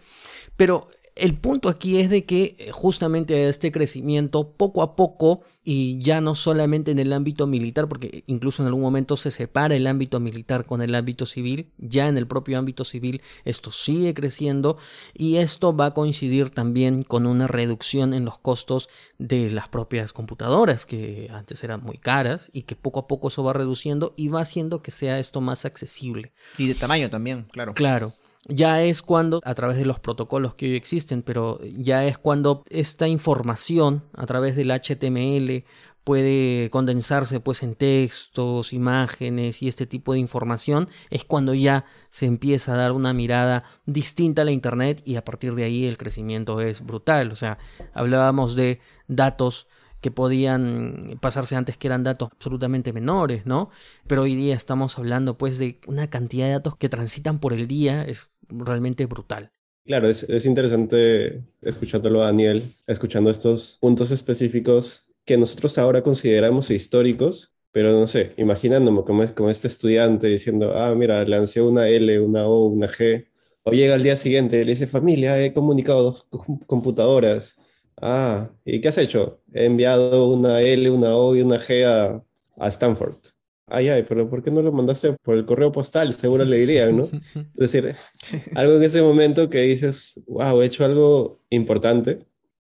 [0.57, 5.99] pero el punto aquí es de que eh, justamente este crecimiento poco a poco y
[5.99, 9.85] ya no solamente en el ámbito militar, porque incluso en algún momento se separa el
[9.85, 14.77] ámbito militar con el ámbito civil, ya en el propio ámbito civil esto sigue creciendo
[15.13, 20.13] y esto va a coincidir también con una reducción en los costos de las propias
[20.13, 24.29] computadoras que antes eran muy caras y que poco a poco eso va reduciendo y
[24.29, 26.33] va haciendo que sea esto más accesible.
[26.57, 27.73] Y de tamaño también, claro.
[27.73, 28.13] Claro
[28.47, 32.63] ya es cuando, a través de los protocolos que hoy existen, pero ya es cuando
[32.69, 35.63] esta información a través del HTML
[36.03, 42.25] puede condensarse pues en textos, imágenes y este tipo de información, es cuando ya se
[42.25, 45.97] empieza a dar una mirada distinta a la internet y a partir de ahí el
[45.97, 47.31] crecimiento es brutal.
[47.31, 47.59] O sea,
[47.93, 49.67] hablábamos de datos
[50.01, 53.69] que podían pasarse antes que eran datos absolutamente menores, ¿no?
[54.07, 57.67] Pero hoy día estamos hablando pues de una cantidad de datos que transitan por el
[57.67, 59.51] día, es realmente brutal.
[59.85, 67.53] Claro, es, es interesante escuchándolo Daniel, escuchando estos puntos específicos que nosotros ahora consideramos históricos,
[67.71, 72.45] pero no sé, imaginándome como, como este estudiante diciendo, ah, mira, lancé una L, una
[72.47, 73.27] O, una G,
[73.63, 76.27] o llega al día siguiente y le dice, familia, he comunicado dos
[76.67, 77.55] computadoras,
[77.97, 79.41] Ah, ¿y qué has hecho?
[79.53, 82.23] He enviado una L, una O y una G a,
[82.57, 83.15] a Stanford.
[83.73, 86.13] Ay, ay, pero ¿por qué no lo mandaste por el correo postal?
[86.13, 87.09] Seguro le dirían, ¿no?
[87.57, 87.95] Es decir,
[88.53, 92.19] algo en ese momento que dices, wow, he hecho algo importante,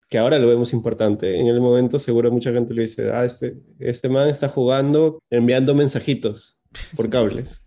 [0.09, 1.39] que ahora lo vemos importante.
[1.39, 5.75] En el momento seguro mucha gente le dice, ah, este, este man está jugando enviando
[5.75, 6.59] mensajitos
[6.95, 7.65] por cables.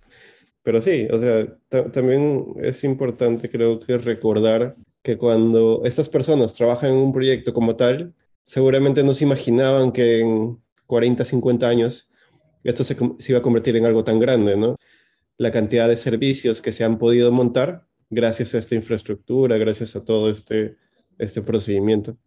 [0.64, 1.58] pero sí, o sea,
[1.92, 7.76] también es importante creo que recordar que cuando estas personas trabajan en un proyecto como
[7.76, 12.10] tal, seguramente no se imaginaban que en 40, 50 años
[12.64, 12.96] esto se,
[13.30, 14.78] iba a convertir en algo tan grande, ¿no?
[15.38, 20.06] La cantidad de servicios que se han podido montar gracias a esta infraestructura, gracias a
[20.06, 20.78] todo este,
[21.18, 22.18] este procedimiento.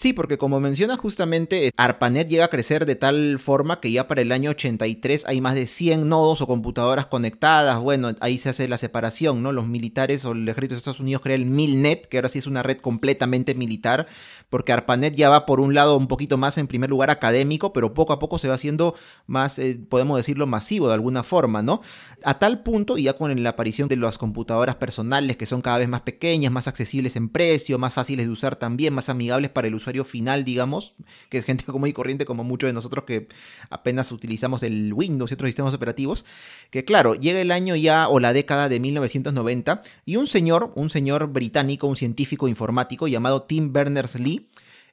[0.00, 4.22] Sí, porque como menciona justamente, ARPANET llega a crecer de tal forma que ya para
[4.22, 7.78] el año 83 hay más de 100 nodos o computadoras conectadas.
[7.80, 9.52] Bueno, ahí se hace la separación, ¿no?
[9.52, 12.46] Los militares o el ejército de Estados Unidos crea el MILNET, que ahora sí es
[12.46, 14.06] una red completamente militar,
[14.48, 17.92] porque ARPANET ya va por un lado un poquito más en primer lugar académico, pero
[17.92, 18.94] poco a poco se va haciendo
[19.26, 21.82] más, eh, podemos decirlo, masivo de alguna forma, ¿no?
[22.24, 25.76] A tal punto, y ya con la aparición de las computadoras personales que son cada
[25.76, 29.68] vez más pequeñas, más accesibles en precio, más fáciles de usar también, más amigables para
[29.68, 30.94] el usuario final, digamos,
[31.28, 33.28] que es gente común y corriente como muchos de nosotros que
[33.70, 36.24] apenas utilizamos el Windows y otros sistemas operativos,
[36.70, 40.90] que claro, llega el año ya o la década de 1990 y un señor, un
[40.90, 44.48] señor británico, un científico informático llamado Tim Berners-Lee,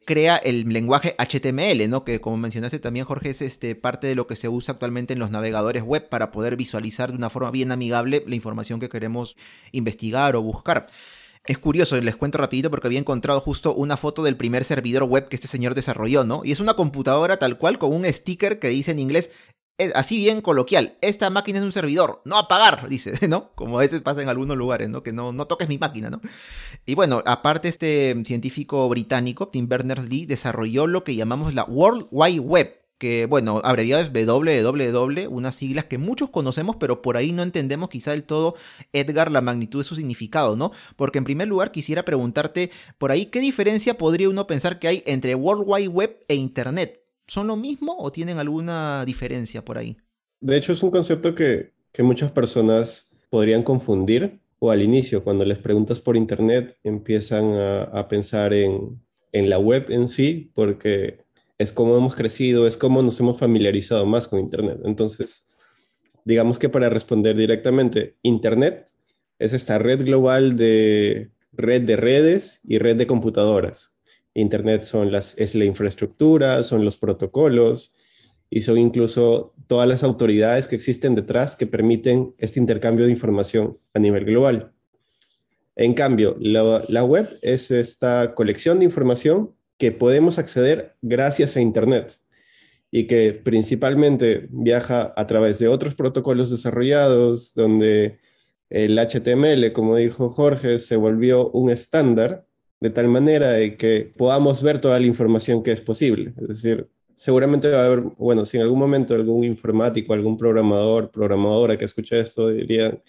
[0.08, 2.06] crea el lenguaje HTML, ¿no?
[2.06, 5.20] Que como mencionaste también, Jorge, es este, parte de lo que se usa actualmente en
[5.20, 9.36] los navegadores web para poder visualizar de una forma bien amigable la información que queremos
[9.74, 10.88] investigar o buscar.
[11.48, 15.30] Es curioso, les cuento rapidito porque había encontrado justo una foto del primer servidor web
[15.30, 16.42] que este señor desarrolló, ¿no?
[16.44, 19.32] Y es una computadora tal cual con un sticker que dice en inglés,
[19.96, 23.52] así bien coloquial, esta máquina es un servidor, no apagar, dice, ¿no?
[23.56, 25.04] Como a veces pasa en algunos lugares, ¿no?
[25.04, 26.22] Que no, no toques mi máquina, ¿no?
[26.86, 32.40] Y bueno, aparte este científico británico, Tim Berners-Lee, desarrolló lo que llamamos la World Wide
[32.40, 37.44] Web, que bueno, abreviado es www, unas siglas que muchos conocemos, pero por ahí no
[37.44, 38.56] entendemos quizá del todo,
[38.94, 40.72] Edgar, la magnitud de su significado, ¿no?
[40.96, 45.04] Porque en primer lugar quisiera preguntarte por ahí, ¿qué diferencia podría uno pensar que hay
[45.06, 47.02] entre World Wide Web e Internet?
[47.28, 49.98] ¿Son lo mismo o tienen alguna diferencia por ahí?
[50.40, 55.46] De hecho, es un concepto que, que muchas personas podrían confundir o al inicio, cuando
[55.46, 61.27] les preguntas por Internet, empiezan a, a pensar en, en la web en sí, porque
[61.58, 64.80] es como hemos crecido, es como nos hemos familiarizado más con Internet.
[64.86, 65.48] Entonces,
[66.26, 68.92] digamos que para responder directamente, Internet
[69.40, 73.96] es esta red global de red de redes y red de computadoras.
[74.34, 77.96] Internet son las, es la infraestructura, son los protocolos
[78.50, 83.80] y son incluso todas las autoridades que existen detrás que permiten este intercambio de información
[83.94, 84.74] a nivel global.
[85.76, 91.62] En cambio, la, la web es esta colección de información que podemos acceder gracias a
[91.62, 92.20] Internet
[92.92, 98.20] y que principalmente viaja a través de otros protocolos desarrollados, donde
[98.70, 102.46] el HTML, como dijo Jorge, se volvió un estándar
[102.80, 106.34] de tal manera de que podamos ver toda la información que es posible.
[106.38, 111.12] Es decir, seguramente va a haber, bueno, si en algún momento algún informático, algún programador,
[111.12, 113.02] programadora que escuche esto diría,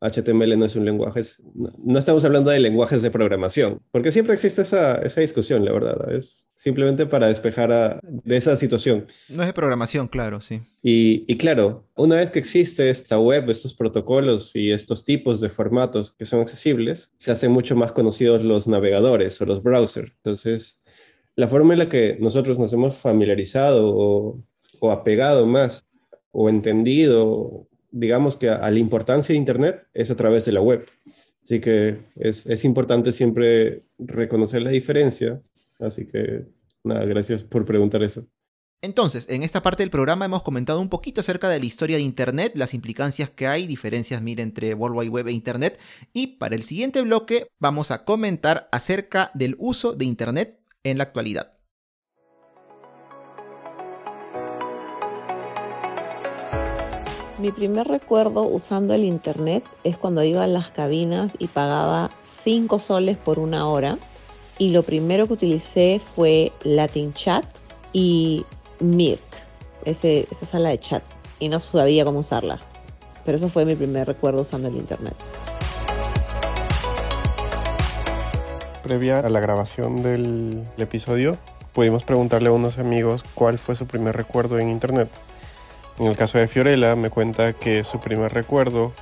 [0.00, 1.22] HTML no es un lenguaje,
[1.54, 6.48] no, estamos hablando de lenguajes de programación, porque siempre existe esa, discusión, la verdad, es
[6.54, 9.06] simplemente para despejar de esa situación.
[9.28, 10.60] No es de programación, claro, sí.
[10.82, 15.48] Y, y, claro, una vez que existe esta web, estos protocolos y estos tipos de
[15.48, 20.12] formatos que son accesibles, se hacen mucho más conocidos los navegadores o los browsers.
[20.16, 20.78] Entonces,
[21.36, 24.42] la forma en la que nosotros nos hemos familiarizado o,
[24.80, 25.86] o apegado más
[26.32, 30.86] o entendido digamos que a, la importancia de Internet es a través de la web.
[31.42, 35.40] Así que es, importante siempre reconocer la diferencia.
[35.78, 36.44] Así que
[36.84, 38.26] nada, gracias por preguntar eso.
[38.82, 42.02] Entonces, en esta parte del programa hemos comentado un poquito acerca de la historia de
[42.02, 45.78] Internet, las implicancias que hay, diferencias, mire, entre World Wide Web e Internet.
[46.12, 51.04] Y para el siguiente bloque vamos a comentar acerca del uso de Internet en la
[51.04, 51.55] actualidad.
[57.38, 62.78] Mi primer recuerdo usando el internet es cuando iba a las cabinas y pagaba 5
[62.78, 63.98] soles por una hora.
[64.56, 67.44] Y lo primero que utilicé fue Latin Chat
[67.92, 68.46] y
[68.80, 69.20] Mirk,
[69.84, 71.02] ese, esa sala de chat.
[71.38, 72.58] Y no sabía cómo usarla.
[73.26, 75.14] Pero eso fue mi primer recuerdo usando el internet.
[78.82, 81.36] Previa a la grabación del episodio,
[81.74, 85.10] pudimos preguntarle a unos amigos cuál fue su primer recuerdo en internet.
[85.98, 88.92] En el caso de Fiorella, me cuenta que su primer recuerdo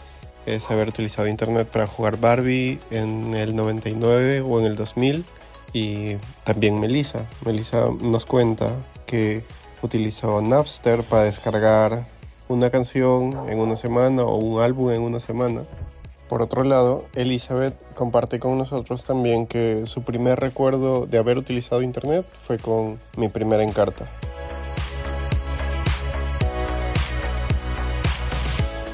[0.47, 5.25] es haber utilizado internet para jugar Barbie en el 99 o en el 2000.
[5.73, 7.27] Y también Melissa.
[7.45, 8.69] Melissa nos cuenta
[9.07, 9.43] que
[9.83, 12.05] utilizó Napster para descargar
[12.49, 15.63] una canción en una semana o un álbum en una semana.
[16.29, 21.83] Por otro lado, Elizabeth comparte con nosotros también que su primer recuerdo de haber utilizado
[21.83, 24.09] internet fue con mi primera encarta.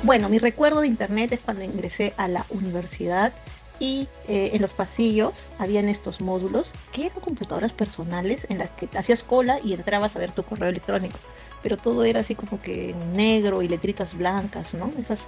[0.02, 3.34] Bueno, mi recuerdo de internet es cuando ingresé a la universidad
[3.78, 8.88] y eh, en los pasillos habían estos módulos que eran computadoras personales en las que
[8.96, 11.18] hacías cola y entrabas a ver tu correo electrónico.
[11.62, 14.90] Pero todo era así como que negro y letritas blancas, ¿no?
[14.98, 15.20] Esas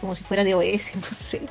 [0.00, 1.42] como si fuera de OS, no sé.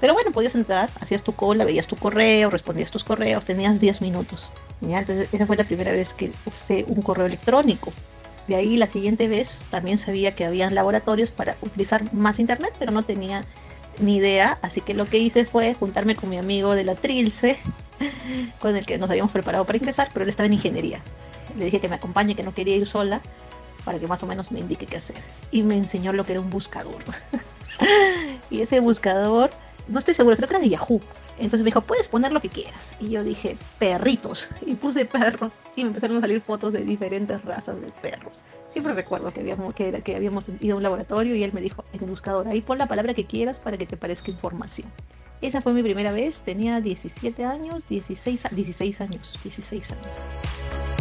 [0.00, 4.02] Pero bueno, podías entrar, hacías tu cola, veías tu correo, respondías tus correos, tenías 10
[4.02, 4.50] minutos.
[4.82, 7.92] Entonces esa fue la primera vez que usé un correo electrónico.
[8.48, 12.92] De ahí la siguiente vez también sabía que habían laboratorios para utilizar más internet, pero
[12.92, 13.44] no tenía
[14.00, 17.56] ni idea, así que lo que hice fue juntarme con mi amigo de la Trilce,
[18.58, 21.00] con el que nos habíamos preparado para ingresar, pero él estaba en ingeniería.
[21.56, 23.20] Le dije que me acompañe, que no quería ir sola,
[23.84, 25.16] para que más o menos me indique qué hacer.
[25.50, 27.02] Y me enseñó lo que era un buscador.
[28.50, 29.50] y ese buscador,
[29.88, 31.00] no estoy seguro, creo que era de Yahoo.
[31.36, 32.96] Entonces me dijo, puedes poner lo que quieras.
[33.00, 34.48] Y yo dije, perritos.
[34.66, 35.52] Y puse perros.
[35.76, 38.32] Y me empezaron a salir fotos de diferentes razas de perros.
[38.72, 41.84] Siempre recuerdo que habíamos, que, que habíamos ido a un laboratorio y él me dijo
[41.92, 44.88] en el buscador, ahí pon la palabra que quieras para que te parezca información.
[45.40, 50.93] Esa fue mi primera vez, tenía 17 años, 16, 16 años, 16 años.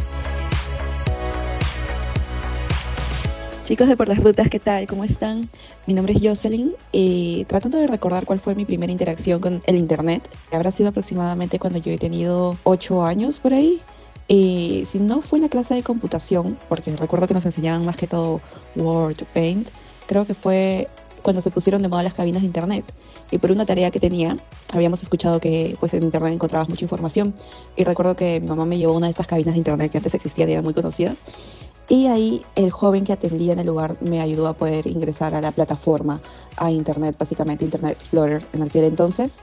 [3.66, 4.88] Chicos de Por las Rutas, ¿qué tal?
[4.88, 5.50] ¿Cómo están?
[5.88, 9.78] Mi nombre es Jocelyn y tratando de recordar cuál fue mi primera interacción con el
[9.78, 13.80] Internet, habrá sido aproximadamente cuando yo he tenido 8 años por ahí.
[14.28, 17.96] Y si no fue en la clase de computación, porque recuerdo que nos enseñaban más
[17.96, 18.42] que todo
[18.76, 19.70] Word, Paint,
[20.08, 20.90] creo que fue
[21.22, 22.84] cuando se pusieron de moda las cabinas de internet.
[23.32, 24.36] Y por una tarea que tenía,
[24.74, 27.34] habíamos escuchado que pues en internet encontrabas mucha información.
[27.78, 30.00] Y recuerdo que mi mamá me llevó a una de estas cabinas de internet que
[30.00, 31.16] antes existían y eran muy conocidas.
[31.90, 35.42] Y ahí el joven que atendía en el lugar me ayudó a poder ingresar a
[35.42, 36.22] la plataforma,
[36.58, 39.34] a internet, básicamente Internet Explorer en aquel entonces.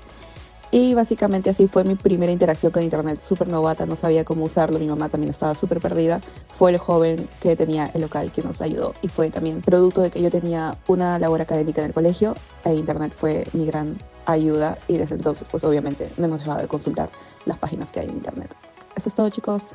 [0.73, 4.79] Y básicamente así fue mi primera interacción con Internet, súper novata, no sabía cómo usarlo,
[4.79, 6.21] mi mamá también estaba súper perdida.
[6.57, 10.11] Fue el joven que tenía el local que nos ayudó y fue también producto de
[10.11, 14.79] que yo tenía una labor académica en el colegio e Internet fue mi gran ayuda
[14.87, 17.11] y desde entonces pues obviamente no hemos dejado de consultar
[17.47, 18.55] las páginas que hay en Internet.
[18.95, 19.75] Eso es todo chicos.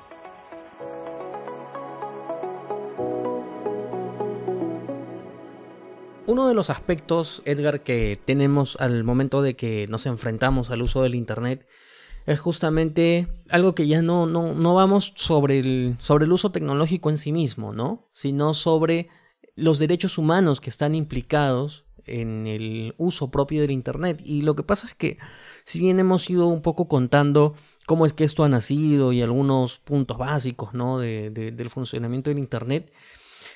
[6.27, 11.03] Uno de los aspectos, Edgar, que tenemos al momento de que nos enfrentamos al uso
[11.03, 11.67] del Internet
[12.25, 17.11] es justamente algo que ya no, no, no vamos sobre el, sobre el uso tecnológico
[17.11, 18.09] en sí mismo, ¿no?
[18.13, 19.09] Sino sobre
[19.55, 24.21] los derechos humanos que están implicados en el uso propio del Internet.
[24.25, 25.19] Y lo que pasa es que,
[25.63, 27.53] si bien hemos ido un poco contando
[27.85, 30.97] cómo es que esto ha nacido y algunos puntos básicos, ¿no?
[30.97, 32.91] De, del funcionamiento del Internet,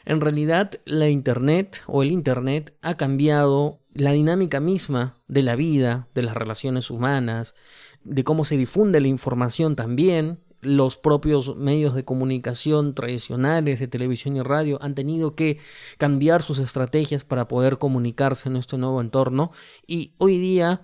[0.05, 6.07] en realidad, la Internet o el Internet ha cambiado la dinámica misma de la vida,
[6.13, 7.55] de las relaciones humanas,
[8.03, 10.39] de cómo se difunde la información también.
[10.61, 15.57] Los propios medios de comunicación tradicionales de televisión y radio han tenido que
[15.97, 19.51] cambiar sus estrategias para poder comunicarse en este nuevo entorno
[19.87, 20.81] y hoy día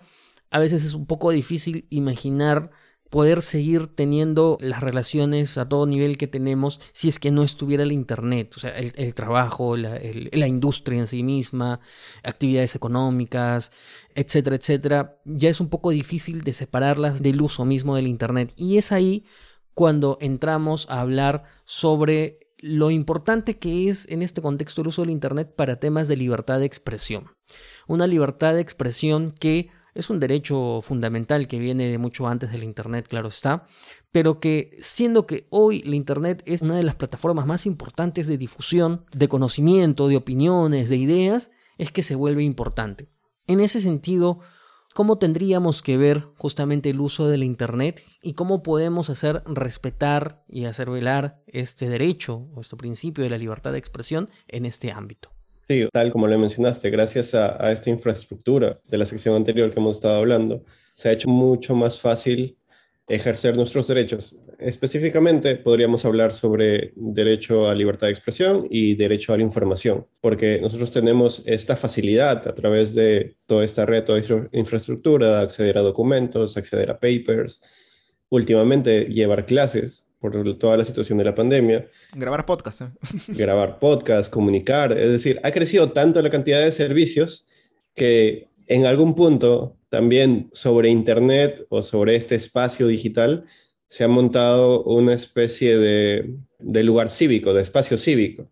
[0.49, 2.71] a veces es un poco difícil imaginar
[3.09, 7.83] poder seguir teniendo las relaciones a todo nivel que tenemos si es que no estuviera
[7.83, 11.79] el Internet, o sea, el, trabajo, la, industria en sí misma,
[12.23, 13.71] actividades económicas,
[14.15, 18.53] etcétera, etcétera, ya es un poco difícil de separarlas del uso mismo del Internet.
[18.55, 19.25] Y es ahí
[19.73, 25.11] cuando entramos a hablar sobre lo importante que es en este contexto el uso del
[25.11, 27.31] Internet para temas de libertad de expresión.
[27.87, 32.63] Una libertad de expresión que es un derecho fundamental que viene de mucho antes del
[32.63, 33.65] Internet, claro está,
[34.11, 38.37] pero que siendo que hoy la Internet es una de las plataformas más importantes de
[38.37, 43.09] difusión, de conocimiento, de opiniones, de ideas, es que se vuelve importante.
[43.47, 44.39] En ese sentido,
[44.93, 50.65] ¿cómo tendríamos que ver justamente el uso del Internet y cómo podemos hacer respetar y
[50.65, 55.34] hacer velar este derecho o este principio de la libertad de expresión en este ámbito?
[55.67, 59.95] Sí, tal como le mencionaste, gracias a, esta infraestructura de la sección anterior que hemos
[59.95, 60.63] estado hablando,
[60.93, 62.57] se ha hecho mucho más fácil
[63.07, 64.37] ejercer nuestros derechos.
[64.59, 70.59] Específicamente podríamos hablar sobre derecho a libertad de expresión y derecho a la información, porque
[70.61, 75.79] nosotros tenemos esta facilidad a través de toda esta red, toda esta infraestructura, de acceder
[75.79, 77.61] a documentos, acceder a papers,
[78.29, 81.87] últimamente llevar clases por toda la situación de la pandemia.
[82.13, 82.81] Grabar podcast.
[82.81, 82.85] ¿eh?
[83.27, 84.91] Grabar podcast, comunicar.
[84.97, 87.47] Es decir, ha crecido tanto la cantidad de servicios
[87.93, 93.45] que en algún punto también sobre Internet o sobre este espacio digital
[93.87, 98.49] se ha montado una especie de, de lugar cívico, de espacio cívico,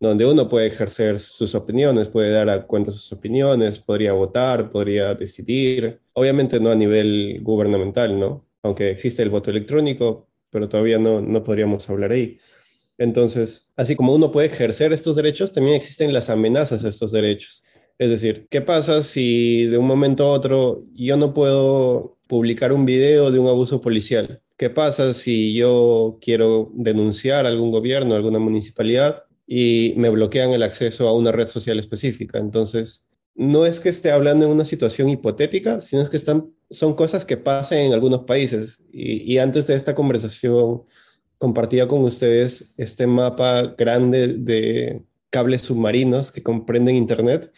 [0.00, 5.14] donde uno puede ejercer sus opiniones, puede dar a cuenta sus opiniones, podría votar, podría
[5.14, 8.46] decidir, obviamente no a nivel gubernamental, ¿no?
[8.62, 12.38] Aunque existe el voto electrónico, pero todavía no, no podríamos hablar ahí.
[12.98, 17.64] Entonces, así como uno puede ejercer estos derechos, también existen las amenazas a estos derechos.
[17.98, 22.86] Es decir, ¿qué pasa si de un momento a otro yo no puedo publicar un
[22.86, 24.42] video de un abuso policial?
[24.56, 30.52] ¿Qué pasa si yo quiero denunciar a algún gobierno, a alguna municipalidad y me bloquean
[30.52, 32.38] el acceso a una red social específica?
[32.38, 36.94] Entonces, no es que esté hablando en una situación hipotética, sino es que están, son
[36.94, 38.82] cosas que pasan en algunos países.
[38.92, 40.82] Y, y antes de esta conversación
[41.38, 47.52] compartía con ustedes este mapa grande de cables submarinos que comprenden Internet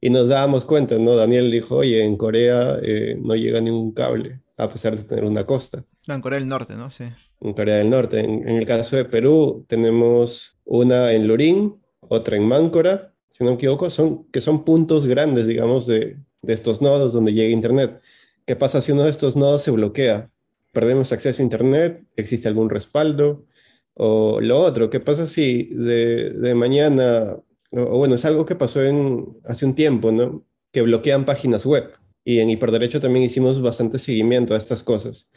[0.00, 1.14] y nos dábamos cuenta, ¿no?
[1.14, 5.46] Daniel dijo, oye, en Corea eh, no llega ningún cable, a pesar de tener una
[5.46, 5.84] costa.
[6.08, 6.90] No, en Corea del Norte, ¿no?
[6.90, 7.04] Sí.
[7.40, 8.20] En Corea del Norte.
[8.20, 13.50] En, en el caso de Perú, tenemos una en Lurín, otra en Máncora, si no
[13.50, 18.00] me equivoco, son, que son puntos grandes, digamos, de, de estos nodos donde llega Internet.
[18.46, 20.30] ¿Qué pasa si uno de estos nodos se bloquea?
[20.72, 22.04] ¿Perdemos acceso a Internet?
[22.16, 23.46] ¿Existe algún respaldo?
[23.94, 27.36] O lo otro, ¿qué pasa si de, mañana
[27.72, 30.44] o bueno, es algo que pasó en, hace un tiempo, ¿no?
[30.70, 31.92] Que bloquean páginas web.
[32.24, 35.30] Y en Hiperderecho también hicimos bastante seguimiento a estas cosas.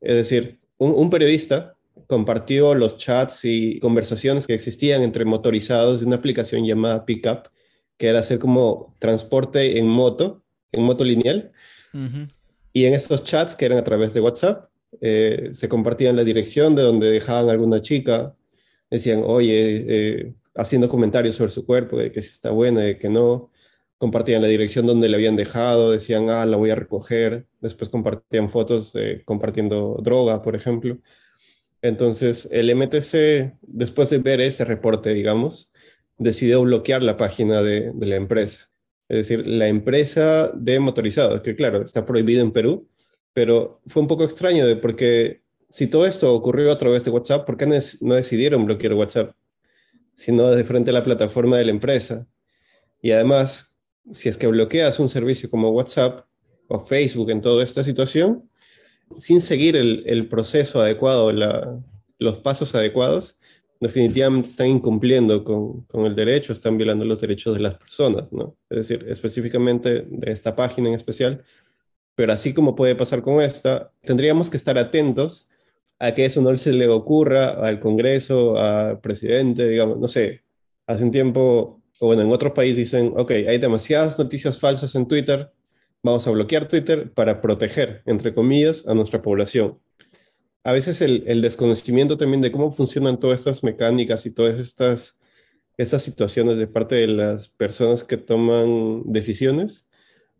[0.00, 1.76] Es decir, un, periodista
[2.06, 7.48] compartió los chats y conversaciones que existían entre motorizados de una aplicación llamada Pickup,
[7.96, 10.42] que era hacer como transporte en moto,
[10.72, 11.52] en moto lineal.
[12.76, 14.68] Y en estos chats, que eran a través de WhatsApp,
[15.00, 18.36] eh, se compartían la dirección de donde dejaban alguna chica.
[18.90, 23.08] Decían, oye, eh, haciendo comentarios sobre su cuerpo, de que si está buena, de que
[23.08, 23.50] no.
[23.96, 27.46] Compartían la dirección donde le habían dejado, decían, ah, la voy a recoger.
[27.62, 30.98] Después compartían fotos de compartiendo droga, por ejemplo.
[31.80, 35.72] Entonces, el MTC, después de ver ese reporte, digamos,
[36.18, 38.68] decidió bloquear la página de la empresa.
[39.08, 42.88] Es decir, la empresa de motorizados, que claro, está prohibido en Perú,
[43.32, 47.46] pero fue un poco extraño de porque si todo esto ocurrió a través de WhatsApp,
[47.46, 49.34] ¿por qué no decidieron bloquear WhatsApp?
[50.14, 52.26] Sino de frente a la plataforma de la empresa.
[53.02, 53.78] Y además,
[54.12, 56.26] si es que bloqueas un servicio como WhatsApp
[56.68, 58.48] o Facebook en toda esta situación,
[59.18, 61.32] sin seguir el, proceso adecuado,
[62.18, 63.38] los pasos adecuados,
[63.80, 68.56] definitivamente están incumpliendo con, con, el derecho, están violando los derechos de las personas, ¿no?
[68.70, 71.44] Es decir, específicamente de esta página en especial.
[72.14, 75.48] Pero así como puede pasar con esta, tendríamos que estar atentos
[75.98, 80.42] a que eso no se le ocurra al Congreso, al presidente, digamos, no sé,
[80.86, 85.06] hace un tiempo, o bueno, en otros países dicen, ok, hay demasiadas noticias falsas en
[85.08, 85.50] Twitter,
[86.02, 89.78] vamos a bloquear Twitter para proteger, entre comillas, a nuestra población.
[90.66, 95.16] A veces el, desconocimiento también de cómo funcionan todas estas mecánicas y todas estas,
[96.02, 99.86] situaciones de parte de las personas que toman decisiones,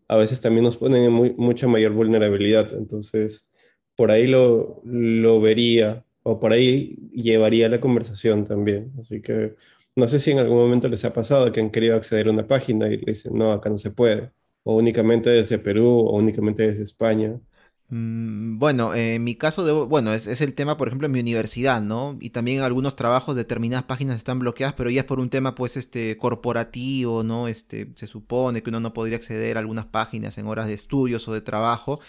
[0.09, 2.75] a veces también nos ponen en mucha mayor vulnerabilidad.
[2.75, 3.49] Entonces,
[3.95, 8.93] por ahí lo, lo vería o por ahí llevaría la conversación también.
[8.99, 9.55] Así que
[9.95, 12.49] no sé si en algún momento les ha pasado que han querido acceder a una
[12.49, 14.33] página y le dicen, no, acá no se puede.
[14.65, 17.41] O únicamente desde Perú o únicamente desde España.
[17.89, 21.21] Mm, bueno, en mi caso, de, bueno, es, es, el tema, por ejemplo, en mi
[21.21, 22.17] universidad, ¿no?
[22.21, 25.77] Y también algunos trabajos determinadas páginas están bloqueadas, pero ya es por un tema, pues,
[25.77, 27.47] este, corporativo, ¿no?
[27.47, 31.29] Este, se supone que uno no podría acceder a algunas páginas en horas de estudios
[31.29, 32.01] o de trabajo.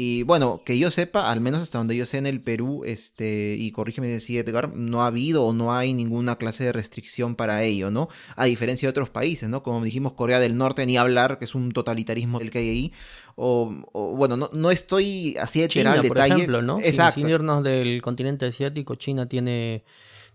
[0.00, 3.56] Y bueno, que yo sepa, al menos hasta donde yo sé en el Perú, este,
[3.58, 7.64] y corrígeme si Edgar, no ha habido o no hay ninguna clase de restricción para
[7.64, 8.08] ello, ¿no?
[8.36, 9.64] A diferencia de otros países, ¿no?
[9.64, 12.92] Como dijimos, Corea del Norte, ni hablar, que es un totalitarismo el que hay ahí.
[13.34, 16.34] O, o bueno, no, no, estoy así de China, al por detalle.
[16.34, 16.78] ejemplo, ¿no?
[16.78, 17.14] Exacto.
[17.14, 19.82] Sin, sin irnos del continente asiático, China tiene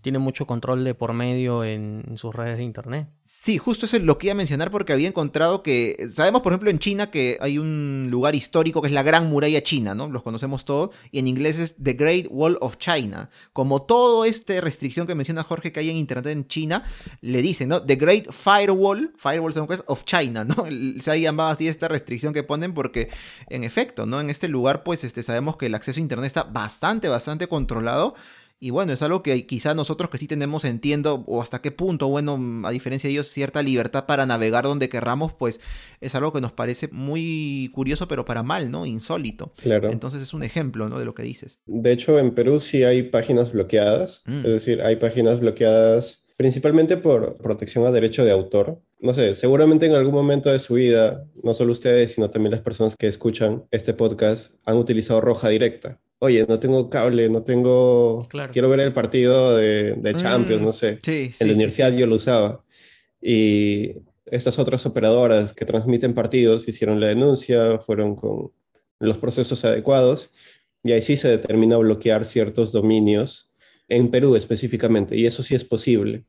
[0.03, 3.07] tiene mucho control de por medio en, sus redes de internet.
[3.23, 6.51] Sí, justo eso es lo que iba a mencionar porque había encontrado que, sabemos por
[6.51, 10.09] ejemplo en China que hay un lugar histórico que es la Gran Muralla China, ¿no?
[10.09, 13.29] Los conocemos todos, y en inglés es The Great Wall of China.
[13.53, 16.83] Como todo esta restricción que menciona Jorge que hay en internet en China,
[17.21, 17.81] le dicen, ¿no?
[17.81, 19.53] The Great Firewall, Firewall
[19.87, 20.65] of China, ¿no?
[20.99, 23.09] Se ha llamado así esta restricción que ponen porque,
[23.47, 24.19] en efecto, ¿no?
[24.19, 28.15] En este lugar, pues, este, sabemos que el acceso a internet está bastante, bastante controlado.
[28.63, 32.07] Y bueno, es algo que quizá nosotros que sí tenemos, entiendo, o hasta qué punto,
[32.07, 35.59] bueno, a diferencia de ellos, cierta libertad para navegar donde querramos, pues
[35.99, 38.85] es algo que nos parece muy curioso, pero para mal, ¿no?
[38.85, 39.51] Insólito.
[39.57, 39.91] Claro.
[39.91, 40.97] Entonces es un ejemplo, ¿no?
[40.97, 41.59] De lo que dices.
[41.65, 44.45] De hecho, en Perú sí hay páginas bloqueadas, mm.
[44.45, 48.79] es decir, hay páginas bloqueadas principalmente por protección a derecho de autor.
[49.01, 52.61] No sé, seguramente en algún momento de su vida, no solo ustedes, sino también las
[52.61, 58.25] personas que escuchan este podcast han utilizado roja directa oye, no tengo cable, no tengo,
[58.29, 58.51] claro.
[58.53, 60.99] quiero ver el partido de, de Champions, mm, no sé.
[61.03, 62.63] Sí, sí, en la universidad sí, yo lo usaba.
[63.21, 63.91] Y
[64.25, 68.51] estas otras operadoras que transmiten partidos hicieron la denuncia, fueron con
[68.99, 70.31] los procesos adecuados
[70.81, 73.51] y ahí sí se determina bloquear ciertos dominios
[73.89, 76.23] en Perú específicamente y eso sí es posible.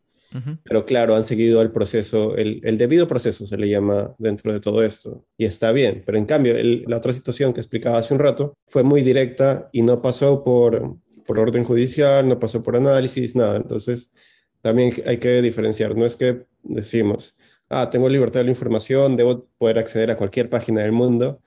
[0.65, 4.83] Pero claro, han seguido el proceso, el, debido proceso se le llama dentro de todo
[4.83, 5.25] esto.
[5.39, 6.03] Y está bien.
[6.05, 6.55] Pero en cambio,
[6.87, 10.97] la otra situación que explicaba hace un rato fue muy directa y no pasó por,
[11.25, 13.57] por orden judicial, no pasó por análisis, nada.
[13.57, 14.13] Entonces,
[14.61, 15.97] también hay que diferenciar.
[15.97, 17.37] No es que decimos,
[17.69, 21.43] ah, tengo libertad de la información, debo poder acceder a cualquier página del mundo.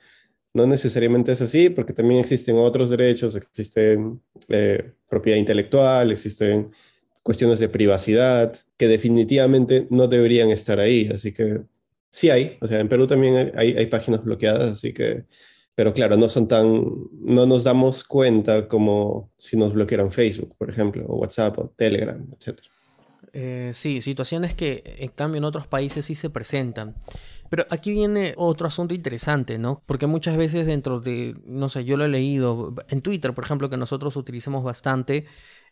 [0.54, 6.72] No necesariamente es así, porque también existen otros derechos, existen eh, propiedad intelectual, existen
[7.28, 11.09] cuestiones de privacidad que definitivamente no deberían estar ahí.
[11.13, 11.59] Así que
[12.09, 15.25] sí hay, o sea, en Perú también hay, hay páginas bloqueadas, así que,
[15.75, 16.86] pero claro, no son tan,
[17.19, 22.25] no nos damos cuenta como si nos bloquearan Facebook, por ejemplo, o WhatsApp, o Telegram,
[22.32, 22.61] etc.
[23.34, 26.95] Eh, sí, situaciones que en cambio en otros países sí se presentan.
[27.49, 29.82] Pero aquí viene otro asunto interesante, ¿no?
[29.86, 33.69] Porque muchas veces dentro de, no sé, yo lo he leído en Twitter, por ejemplo,
[33.69, 35.25] que nosotros utilizamos bastante,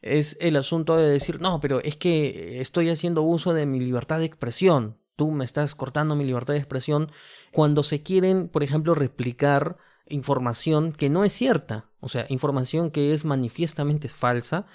[0.05, 4.19] es el asunto de decir, no, pero es que estoy haciendo uso de mi libertad
[4.19, 7.11] de expresión, tú me estás cortando mi libertad de expresión,
[7.51, 9.77] cuando se quieren, por ejemplo, replicar
[10.07, 14.67] información que no es cierta, o sea, información que es manifiestamente falsa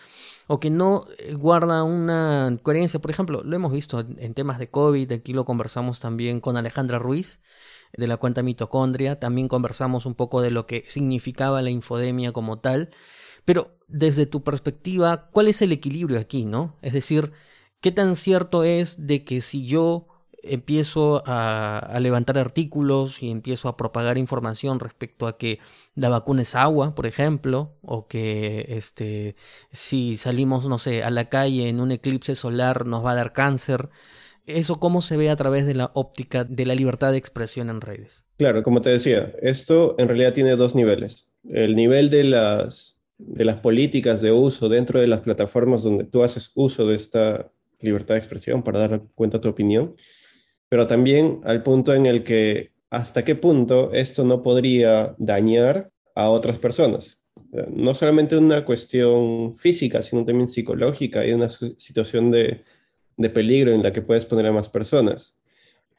[0.48, 3.00] o que no eh, guarda una coherencia.
[3.00, 6.98] Por ejemplo, lo hemos visto en temas de COVID, aquí lo conversamos también con Alejandra
[6.98, 7.40] Ruiz
[7.92, 12.58] de la cuenta mitocondria, también conversamos un poco de lo que significaba la infodemia como
[12.58, 12.90] tal.
[13.50, 16.76] Pero desde tu perspectiva, ¿cuál es el equilibrio aquí, no?
[16.82, 17.32] Es decir,
[17.80, 20.06] ¿qué tan cierto es de que si yo
[20.44, 25.58] empiezo a, levantar artículos y empiezo a propagar información respecto a que
[25.96, 29.34] la vacuna es agua, por ejemplo, o que este,
[29.72, 33.32] si salimos, no sé, a la calle en un eclipse solar nos va a dar
[33.32, 33.88] cáncer.
[34.46, 37.80] ¿Eso cómo se ve a través de la óptica de la libertad de expresión en
[37.80, 38.24] redes?
[38.38, 41.32] Claro, como te decía, esto en realidad tiene dos niveles.
[41.42, 46.22] El nivel de las de las políticas de uso dentro de las plataformas donde tú
[46.22, 47.50] haces uso de esta
[47.80, 49.96] libertad de expresión para dar cuenta tu opinión,
[50.68, 56.30] pero también al punto en el que hasta qué punto esto no podría dañar a
[56.30, 57.20] otras personas.
[57.72, 62.64] No solamente una cuestión física, sino también psicológica y una situación de,
[63.16, 65.39] de peligro en la que puedes poner a más personas.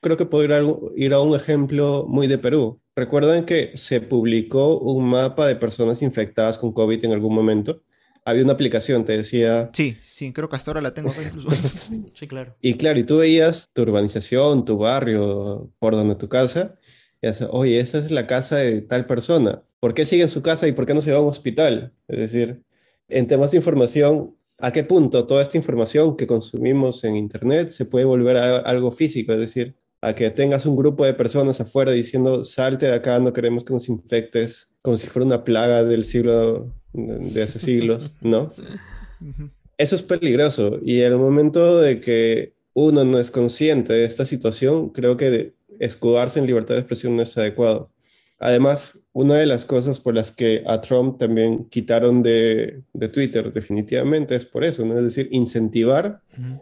[0.01, 0.61] Creo que podría
[0.95, 2.81] ir a un ejemplo muy de Perú.
[2.95, 7.83] Recuerdan que se publicó un mapa de personas infectadas con COVID en algún momento.
[8.25, 9.69] Había una aplicación, te decía.
[9.73, 11.49] Sí, sí, creo que hasta ahora la tengo incluso.
[12.13, 12.55] sí, claro.
[12.61, 16.79] Y claro, y tú veías tu urbanización, tu barrio, por donde tu casa,
[17.21, 19.63] y dices, oye, esa es la casa de tal persona.
[19.79, 21.93] ¿Por qué sigue en su casa y por qué no se va a un hospital?
[22.07, 22.63] Es decir,
[23.07, 27.85] en temas de información, ¿a qué punto toda esta información que consumimos en Internet se
[27.85, 29.33] puede volver a algo físico?
[29.33, 33.33] Es decir, a que tengas un grupo de personas afuera diciendo, salte de acá, no
[33.33, 38.51] queremos que nos infectes, como si fuera una plaga del siglo, de hace siglos, ¿no?
[39.77, 44.25] Eso es peligroso y en el momento de que uno no es consciente de esta
[44.25, 47.91] situación, creo que escudarse en libertad de expresión no es adecuado.
[48.43, 52.81] Además, una de las cosas por las que a Trump también quitaron de,
[53.13, 54.97] Twitter definitivamente es por eso, ¿no?
[54.97, 56.21] Es decir, incentivar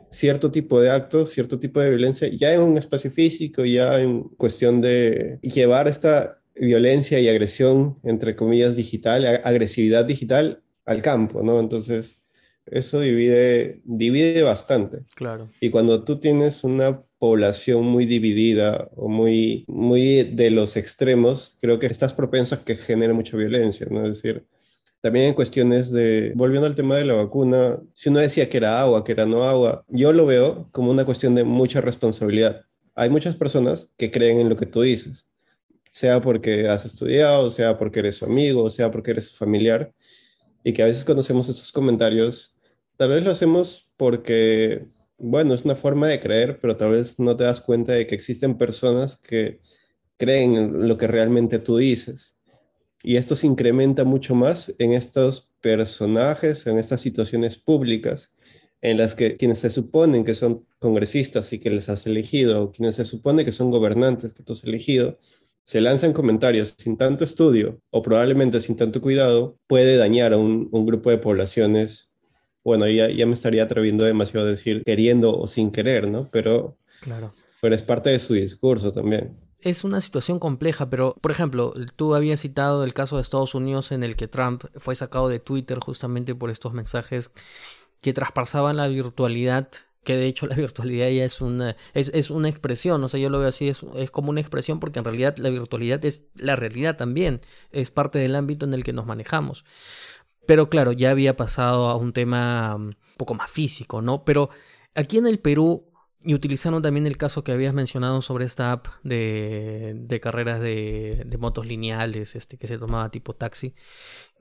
[0.09, 4.23] cierto tipo de actos, cierto tipo de violencia, ya en un espacio físico, ya en
[4.23, 11.61] cuestión de llevar esta violencia y agresión, entre comillas, digital, agresividad digital al campo, ¿no?
[11.61, 12.18] Entonces,
[12.71, 14.99] eso divide, divide bastante.
[15.15, 15.49] Claro.
[15.59, 21.79] Y cuando tú tienes una población muy dividida o muy, muy de los extremos, creo
[21.79, 24.03] que estás propenso a que genere mucha violencia, ¿no?
[24.03, 24.45] Es decir,
[25.01, 28.81] también en cuestiones de, volviendo al tema de la vacuna, si uno decía que era
[28.81, 32.65] agua, que era no agua, yo lo veo como una cuestión de mucha responsabilidad.
[32.95, 35.29] Hay muchas personas que creen en lo que tú dices,
[35.89, 39.93] sea porque has estudiado, sea porque eres su amigo, sea porque eres su familiar,
[40.63, 42.58] y que a veces conocemos esos comentarios,
[42.99, 44.83] tal vez lo hacemos porque
[45.17, 48.15] bueno, es una forma de creer, pero tal vez no te das cuenta de que
[48.15, 49.61] existen personas que
[50.17, 52.37] creen en lo que realmente tú dices.
[53.01, 58.35] Y esto se incrementa mucho más en estos personajes, en estas situaciones públicas,
[58.81, 62.71] en las que quienes se suponen que son congresistas y que les has elegido, o
[62.71, 65.19] quienes se supone que son gobernantes que tú has elegido,
[65.63, 70.85] se lanzan comentarios sin tanto estudio o probablemente sin tanto cuidado, puede dañar a un
[70.85, 72.08] grupo de poblaciones
[72.69, 76.29] bueno, ya, ya me estaría atreviendo demasiado a decir queriendo o sin querer, ¿no?
[76.31, 77.33] Pero, claro.
[77.61, 79.35] pero es parte de su discurso también.
[79.59, 83.91] Es una situación compleja, pero por ejemplo, tú habías citado el caso de Estados Unidos
[83.91, 87.31] en el que Trump fue sacado de Twitter justamente por estos mensajes
[88.01, 89.69] que traspasaban la virtualidad
[90.03, 93.29] que de hecho la virtualidad ya es una, es, es una expresión, o sea, yo
[93.29, 96.55] lo veo así, es, es, como una expresión porque en realidad la virtualidad es la
[96.55, 97.41] realidad también,
[97.71, 99.65] es parte del ámbito en el que nos manejamos.
[100.49, 104.25] Pero claro, ya había pasado a un tema un mm, poco más físico, ¿no?
[104.25, 104.49] Pero
[104.95, 105.85] Aquí en el Perú,
[106.21, 111.23] y utilizaron también el caso que habías mencionado sobre esta app de, de carreras de,
[111.25, 113.73] de, motos lineales este, que se tomaba tipo taxi.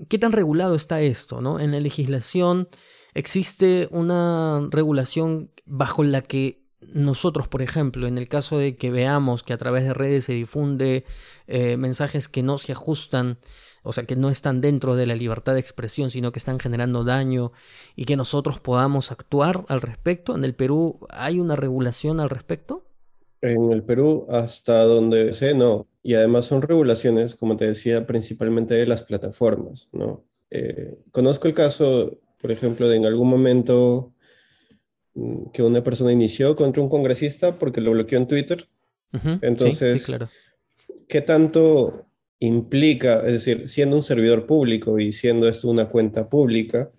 [0.08, 1.40] ¿Qué tan regulado está esto?
[1.40, 1.60] ¿no?
[1.60, 2.68] En la legislación
[3.14, 9.44] existe una regulación bajo la que nosotros, por ejemplo, en el caso de que veamos
[9.44, 11.04] que a través de redes se difunde
[11.46, 13.38] eh, mensajes que no se ajustan,
[13.82, 17.04] o sea, que no están dentro de la libertad de expresión, sino que están generando
[17.04, 17.52] daño
[17.96, 22.84] y que nosotros podamos actuar al respecto, ¿en el Perú hay una regulación al respecto?
[23.40, 25.86] En el Perú, hasta donde sé, no.
[26.02, 30.24] Y además son regulaciones, como te decía, principalmente de las plataformas, ¿no?
[30.50, 34.12] Eh, conozco el caso, por ejemplo, de en algún momento
[35.14, 38.68] mm, que una persona inició contra un congresista porque lo bloqueó en Twitter.
[39.40, 40.28] Entonces, sí, sí, claro.
[41.08, 42.07] ¿qué tanto
[42.40, 46.90] implica, es decir, siendo un servidor público y siendo esto una cuenta pública,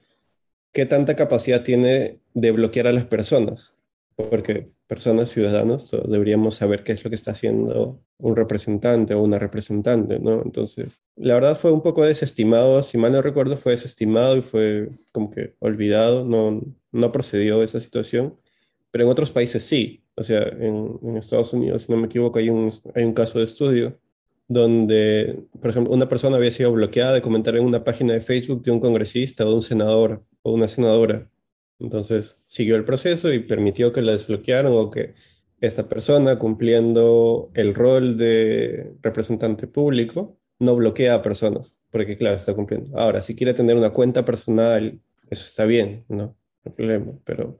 [0.73, 3.75] qué tanta capacidad tiene de bloquear a las personas?
[4.15, 9.39] Porque personas, ciudadanos, deberíamos saber qué es lo que está haciendo un representante o una
[9.39, 10.41] representante, ¿no?
[10.43, 14.89] Entonces, la verdad fue un poco desestimado, si mal no recuerdo, fue desestimado y fue
[15.11, 16.61] como que olvidado, no,
[16.91, 18.35] no procedió esa situación,
[18.91, 22.49] pero en otros países sí, o sea, en, Estados Unidos, si no me equivoco, hay
[22.49, 23.99] un, hay un caso de estudio
[24.49, 28.63] donde, por ejemplo, una persona había sido bloqueada de comentar en una página de Facebook
[28.63, 31.29] de un congresista o de un senador o una senadora.
[31.79, 35.13] Entonces siguió el proceso y permitió que la desbloquearan o que
[35.61, 42.55] esta persona, cumpliendo el rol de representante público, no bloquea a personas, porque claro, está
[42.55, 42.97] cumpliendo.
[42.97, 46.35] Ahora, si quiere tener una cuenta personal, eso está bien, no, no
[46.65, 47.57] hay problema, pero,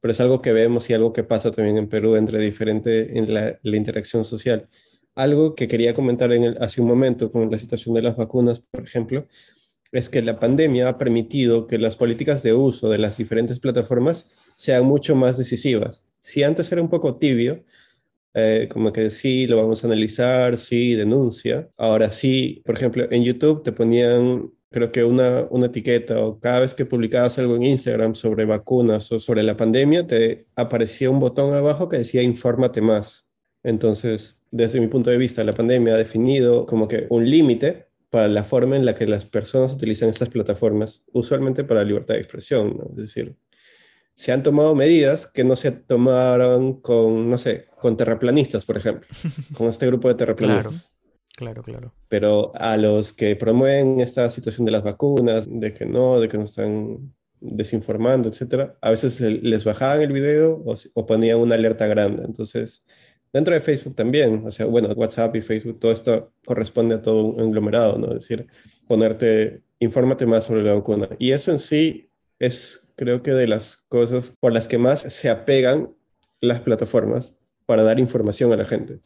[0.00, 3.34] pero es algo que vemos y algo que pasa también en Perú entre diferente en
[3.34, 4.68] la, la interacción social.
[5.14, 8.60] Algo que quería comentar en el, hace un momento con la situación de las vacunas,
[8.60, 9.26] por ejemplo,
[9.92, 14.30] es que la pandemia ha permitido que las políticas de uso de las diferentes plataformas
[14.56, 16.04] sean mucho más decisivas.
[16.20, 17.64] Si antes era un poco tibio,
[18.34, 21.68] eh, como que sí, lo vamos a analizar, sí, denuncia.
[21.76, 26.60] Ahora sí, por ejemplo, en YouTube te ponían, creo que una, una etiqueta o cada
[26.60, 31.20] vez que publicabas algo en Instagram sobre vacunas o sobre la pandemia, te aparecía un
[31.20, 33.28] botón abajo que decía infórmate más.
[33.64, 38.28] Entonces, desde mi punto de vista, la pandemia ha definido como que un límite para
[38.28, 42.20] la forma en la que las personas utilizan estas plataformas, usualmente para la libertad de
[42.20, 42.90] expresión, ¿no?
[42.90, 43.36] Es decir,
[44.16, 49.08] se han tomado medidas que no se tomaron con, no sé, con terraplanistas, por ejemplo,
[49.56, 50.92] con este grupo de terraplanistas.
[51.36, 51.94] Claro, claro.
[52.08, 56.36] Pero a los que promueven esta situación de las vacunas, de que no, de que
[56.36, 61.86] nos están desinformando, etcétera, a veces les bajaban el video o, o ponían una alerta
[61.86, 62.24] grande.
[62.24, 62.84] Entonces,
[63.32, 67.24] Dentro de Facebook también, o sea, bueno, WhatsApp y Facebook, todo esto corresponde a todo
[67.24, 68.08] un englomerado, ¿no?
[68.08, 68.46] Es decir,
[68.88, 71.08] ponerte, infórmate más sobre la vacuna.
[71.18, 72.10] Y eso en sí
[72.40, 75.94] es, creo que, de las cosas por las que más se apegan
[76.40, 78.98] las plataformas para dar información a la gente.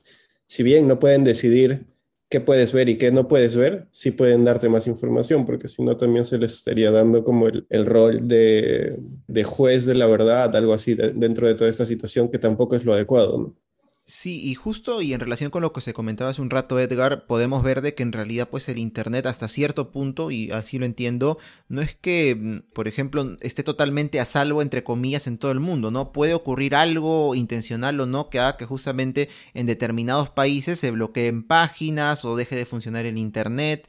[0.47, 1.87] Si bien no pueden decidir
[2.31, 5.83] qué puedes ver y qué no puedes ver, sí pueden darte más información, porque si
[5.83, 8.97] no también se les estaría dando como el, el rol de,
[9.27, 12.75] de, juez de la verdad, algo así, de, dentro de toda esta situación que tampoco
[12.75, 13.64] es lo adecuado, ¿no?
[14.07, 17.27] Sí, y justo y en relación con lo que se comentaba hace un rato, Edgar,
[17.27, 20.85] podemos ver de que en realidad pues el Internet hasta cierto punto, y así lo
[20.85, 21.39] entiendo,
[21.69, 25.61] no es que, mm, por ejemplo, esté totalmente a salvo, entre comillas, en todo el
[25.61, 26.13] mundo, ¿no?
[26.13, 31.43] Puede ocurrir algo intencional o no que haga que justamente en determinados países se bloqueen
[31.43, 33.89] páginas o deje de funcionar el Internet.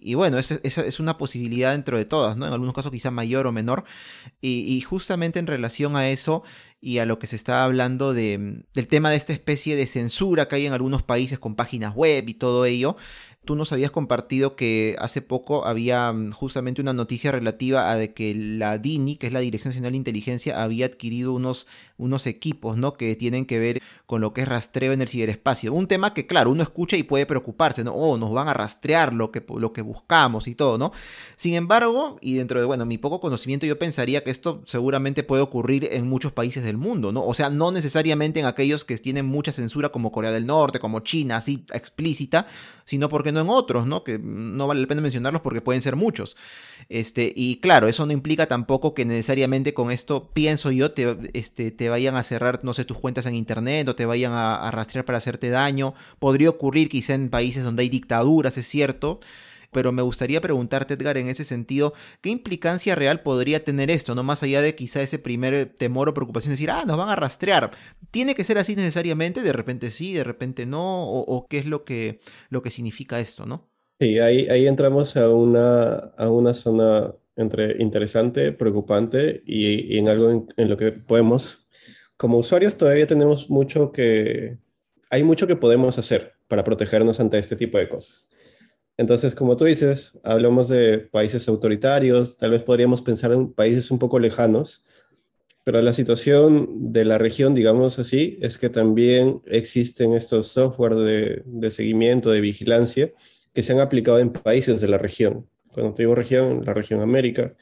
[0.00, 2.46] Y bueno, esa es, una posibilidad dentro de todas, ¿no?
[2.46, 3.84] En algunos casos quizá mayor o menor.
[4.40, 6.44] Y, justamente en relación a eso
[6.80, 10.48] y a lo que se está hablando de, del tema de esta especie de censura
[10.48, 12.96] que hay en algunos países con páginas web y todo ello,
[13.44, 18.12] tú nos habías compartido que hace poco había mm, justamente una noticia relativa a de
[18.12, 21.66] que la DINI, que es la Dirección Nacional de Inteligencia, había adquirido unos,
[21.98, 22.94] unos equipos, ¿no?
[22.94, 25.72] Que tienen que ver con lo que es rastreo en el ciberespacio.
[25.72, 27.92] Un tema que, claro, uno escucha y puede preocuparse, ¿no?
[27.92, 30.92] Oh, nos van a rastrear lo que, lo que buscamos y todo, ¿no?
[31.36, 35.42] Sin embargo, y dentro de, bueno, mi poco conocimiento, yo pensaría que esto seguramente puede
[35.42, 37.24] ocurrir en muchos países del mundo, ¿no?
[37.24, 41.00] O sea, no necesariamente en aquellos que tienen mucha censura como Corea del Norte, como
[41.00, 42.46] China, así explícita,
[42.84, 44.04] sino porque no en otros, ¿no?
[44.04, 46.36] Que no vale la pena mencionarlos porque pueden ser muchos.
[46.88, 51.70] Este, y claro, eso no implica tampoco que necesariamente con esto, pienso yo, te, este,
[51.70, 55.04] te vayan a cerrar, no sé, tus cuentas en internet o te vayan a, rastrear
[55.04, 55.94] para hacerte daño.
[56.18, 59.20] Podría ocurrir quizá en países donde hay dictaduras, es cierto
[59.70, 64.14] pero me gustaría preguntarte, Edgar, en ese sentido, ¿qué implicancia real podría tener esto?
[64.14, 67.10] No más allá de quizá ese primer temor o preocupación de decir, ah, nos van
[67.10, 67.72] a rastrear.
[68.10, 69.42] ¿Tiene que ser así necesariamente?
[69.42, 73.44] De repente sí, de repente no, o, qué es lo que, lo que significa esto,
[73.44, 73.68] ¿no?
[74.00, 80.46] Sí, ahí, ahí entramos a una, a una zona entre interesante, preocupante y, en algo
[80.56, 81.67] en, lo que podemos,
[82.18, 84.58] como usuarios todavía tenemos mucho que,
[85.08, 88.28] hay mucho que podemos hacer para protegernos ante este tipo de cosas.
[88.96, 94.00] Entonces, como tú dices, hablamos de países autoritarios, tal vez podríamos pensar en países un
[94.00, 94.84] poco lejanos,
[95.62, 101.42] pero la situación de la región, digamos así, es que también existen estos software de,
[101.46, 103.12] de seguimiento, de vigilancia,
[103.52, 105.48] que se han aplicado en países de la región.
[105.72, 107.54] Cuando te digo región, la región América,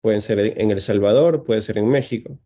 [0.00, 2.38] pueden ser en El Salvador, puede ser en México,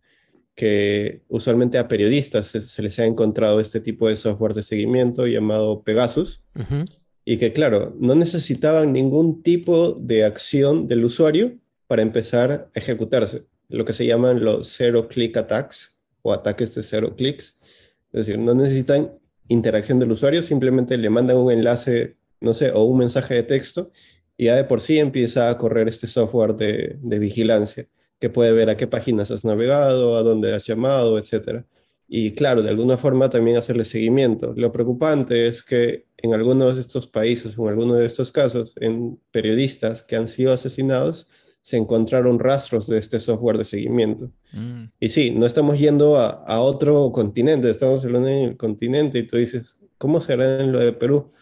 [0.55, 5.83] que usualmente a periodistas se, les ha encontrado este tipo de software de seguimiento llamado
[5.83, 6.85] Pegasus, uh -huh.
[7.25, 13.45] y que claro, no necesitaban ningún tipo de acción del usuario para empezar a ejecutarse,
[13.69, 17.59] lo que se llaman los zero click attacks o ataques de cero clics,
[18.13, 19.13] es decir, no necesitan
[19.49, 23.91] interacción del usuario, simplemente le mandan un enlace, no sé, o un mensaje de texto
[24.37, 27.89] y ya de por sí empieza a correr este software de, de vigilancia,
[28.21, 31.65] que puede ver a qué páginas has navegado, a dónde has llamado, etc.
[32.07, 34.53] Y claro, de alguna forma también hacerle seguimiento.
[34.57, 39.19] Lo preocupante es que en algunos de estos países, en algunos de estos casos, en
[39.31, 41.27] periodistas que han sido asesinados,
[41.63, 44.31] se encontraron rastros de este software de seguimiento.
[44.53, 44.85] Mm.
[44.99, 49.27] Y sí, no estamos yendo a, a, otro continente, estamos hablando en el continente y
[49.27, 51.33] tú dices, ¿cómo será en lo de Perú?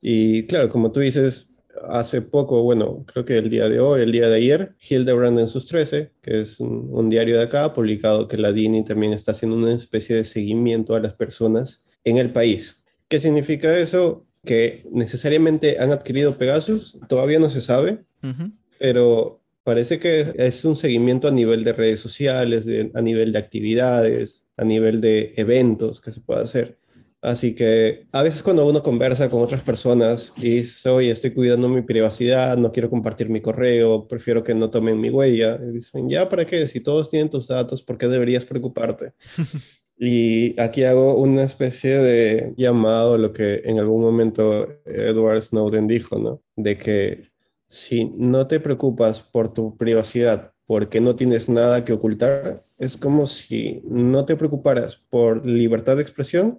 [0.00, 1.50] Y claro, como tú dices,
[1.88, 5.48] hace poco, bueno, creo que el día de hoy, el día de ayer, Hildebrand en
[5.48, 9.12] sus 13, que es un, un, diario de acá, ha publicado que la DINI también
[9.12, 12.82] está haciendo una especie de seguimiento a las personas en el país.
[13.08, 14.24] ¿Qué significa eso?
[14.44, 18.52] Que necesariamente han adquirido Pegasus, todavía no se sabe, uh -huh.
[18.78, 23.38] pero parece que es un seguimiento a nivel de redes sociales, de, a nivel de
[23.38, 26.78] actividades, a nivel de eventos que se puede hacer.
[27.22, 31.68] Así que a veces cuando uno conversa con otras personas y dice, oye, estoy cuidando
[31.68, 36.08] mi privacidad, no quiero compartir mi correo, prefiero que no tomen mi huella, y dicen,
[36.08, 36.66] ya, ¿para qué?
[36.66, 39.12] Si todos tienen tus datos, ¿por qué deberías preocuparte?
[39.98, 45.88] y aquí hago una especie de llamado a lo que en algún momento Edward Snowden
[45.88, 46.42] dijo, ¿no?
[46.54, 47.22] De que
[47.68, 53.26] si no te preocupas por tu privacidad porque no tienes nada que ocultar, es como
[53.26, 56.58] si no te preocuparas por libertad de expresión,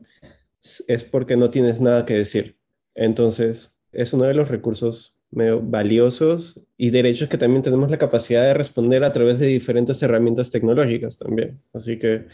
[0.88, 2.58] es porque no tienes nada que decir.
[2.96, 8.44] Entonces, es uno de los recursos medio valiosos y derechos que también tenemos la capacidad
[8.44, 11.60] de responder a través de diferentes herramientas tecnológicas también.
[11.74, 12.28] Así que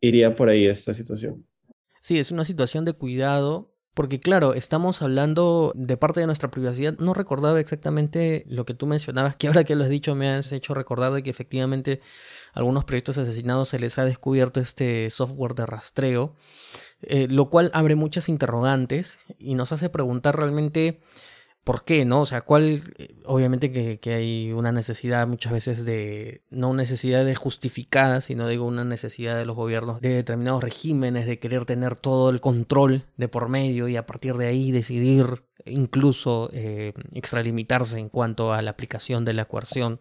[0.00, 1.46] iría por ahí esta situación.
[2.00, 6.98] Sí, es una situación de cuidado porque claro, estamos hablando de parte de nuestra privacidad.
[6.98, 10.52] No recordaba exactamente lo que tú mencionabas, que ahora que lo has dicho me has
[10.52, 12.02] hecho recordar de que efectivamente
[12.52, 16.36] a algunos proyectos asesinados se les ha descubierto este software de rastreo,
[17.02, 21.00] eh, lo cual abre muchas interrogantes y nos hace preguntar realmente
[21.66, 22.20] por qué, ¿no?
[22.20, 22.80] O sea, cuál,
[23.24, 28.64] obviamente que, hay una necesidad muchas veces de, no una necesidad de justificada, sino digo
[28.64, 33.26] una necesidad de los gobiernos de determinados regímenes de querer tener todo el control de
[33.26, 38.70] por medio y a partir de ahí decidir incluso eh, extralimitarse en cuanto a la
[38.70, 40.00] aplicación de la coerción.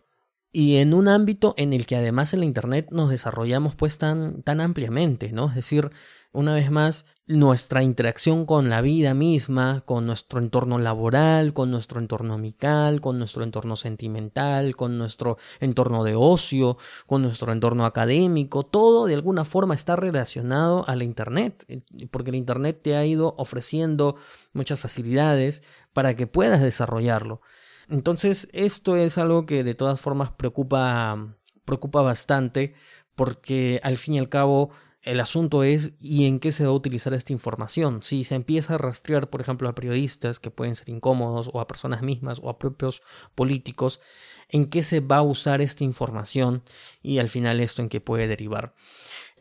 [0.51, 4.43] Y en un ámbito en el que además en la Internet nos desarrollamos pues tan,
[4.43, 5.49] tan ampliamente, ¿no?
[5.49, 5.89] Es decir,
[6.35, 11.99] una vez más, nuestra interacción con la vida misma, con nuestro entorno laboral, con nuestro
[11.99, 16.77] entorno amical, con nuestro entorno sentimental, con nuestro entorno de ocio,
[17.07, 21.65] con nuestro entorno académico, todo de alguna forma está relacionado a la Internet,
[22.11, 24.17] porque la Internet te ha ido ofreciendo
[24.53, 25.63] muchas facilidades
[25.93, 27.41] para que puedas desarrollarlo.
[27.89, 32.75] Entonces, esto es algo que de todas formas preocupa, preocupa bastante,
[33.15, 34.71] porque al fin y al cabo
[35.05, 38.01] el asunto es y en qué se va a utilizar esta información.
[38.01, 41.67] Si se empieza a rastrear, por ejemplo, a periodistas que pueden ser incómodos o a
[41.67, 43.03] personas mismas o a propios
[43.35, 44.01] políticos,
[44.49, 46.63] en qué se va a usar esta información
[47.03, 48.73] y al final esto en qué puede derivar.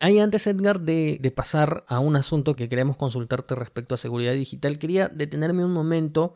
[0.01, 4.35] Ahí antes, Edgar, de, de pasar a un asunto que queremos consultarte respecto a seguridad
[4.35, 6.35] digital, quería detenerme un momento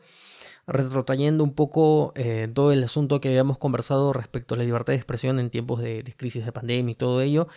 [0.69, 4.97] retrotrayendo un poco eh, todo el asunto que habíamos conversado respecto a la libertad de
[4.97, 7.47] expresión en tiempos de, de crisis de pandemia y todo ello,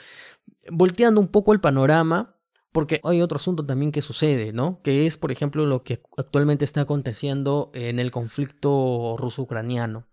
[0.71, 2.37] volteando un poco el panorama,
[2.73, 4.81] porque hay otro asunto también que sucede, ¿no?
[4.83, 10.07] Que es, por ejemplo, lo que actualmente está aconteciendo en el conflicto ruso-ucraniano.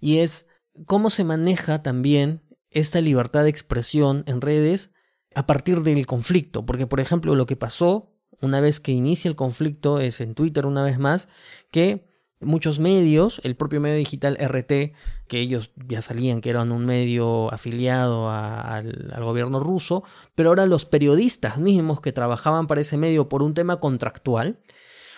[0.00, 0.46] Y es
[0.86, 4.92] cómo se maneja también esta libertad de expresión en redes
[5.34, 6.64] a partir del conflicto.
[6.64, 10.66] Porque, por ejemplo, lo que pasó una vez que inicia el conflicto es en Twitter
[10.66, 11.28] una vez más,
[11.72, 12.07] que
[12.40, 14.94] muchos medios, el propio medio digital RT,
[15.26, 20.84] que ellos ya salían que eran un medio afiliado al, gobierno ruso, pero ahora los
[20.84, 24.60] periodistas mismos que trabajaban para ese medio por un tema contractual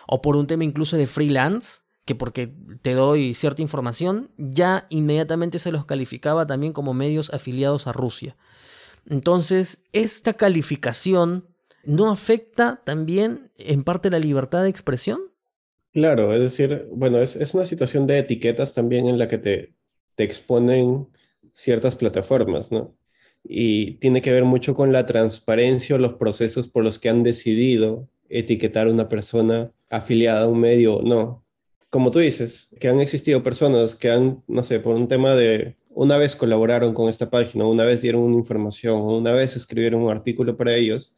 [0.06, 2.52] o por un tema incluso de freelance, que porque
[2.82, 8.36] te doy cierta información, ya inmediatamente se los calificaba también como medios afiliados a Rusia.
[9.06, 11.46] Entonces, esta calificación
[11.84, 15.20] no afecta también en parte la libertad de expresión.
[15.92, 19.74] Claro, es decir, bueno, es, es una situación de etiquetas también en la que te,
[20.14, 21.08] te exponen
[21.52, 22.96] ciertas plataformas, ¿no?
[23.42, 27.22] Y tiene que ver mucho con la transparencia o los procesos por los que han
[27.22, 31.44] decidido etiquetar a una persona afiliada a un medio o no.
[31.88, 35.76] Como tú dices, que han existido personas que han, no sé, por un tema de,
[35.88, 40.10] una vez colaboraron con esta página, una vez dieron una información, una vez escribieron un
[40.10, 41.14] artículo para ellos,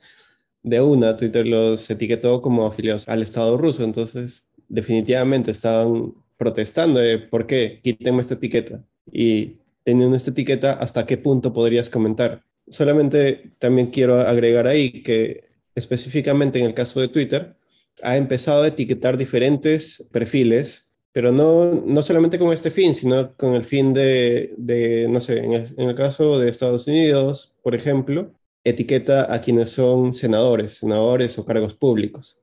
[0.63, 7.19] de una Twitter los etiquetó como afiliados al Estado ruso, entonces definitivamente estaban protestando de
[7.19, 8.83] por qué, quítenme esta etiqueta.
[9.13, 12.43] Y teniendo esta etiqueta, ¿hasta qué punto podrías comentar?
[12.69, 17.57] Solamente también quiero agregar ahí que específicamente en el caso de Twitter,
[18.03, 23.55] ha empezado a etiquetar diferentes perfiles, pero no, no solamente con este fin, sino con
[23.55, 28.33] el fin de, no sé, en el, en el caso de Estados Unidos, por ejemplo,
[28.65, 32.42] etiqueta a quienes son senadores, senadores o cargos públicos.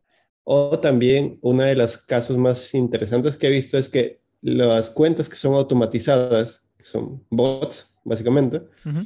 [0.52, 5.30] O también una de los casos más interesantes que he visto es que las cuentas
[5.30, 8.64] que son automatizadas, que son bots, básicamente,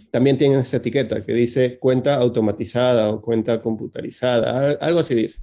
[0.09, 5.41] también tienen esa etiqueta que dice cuenta automatizada o cuenta computarizada, algo así dice.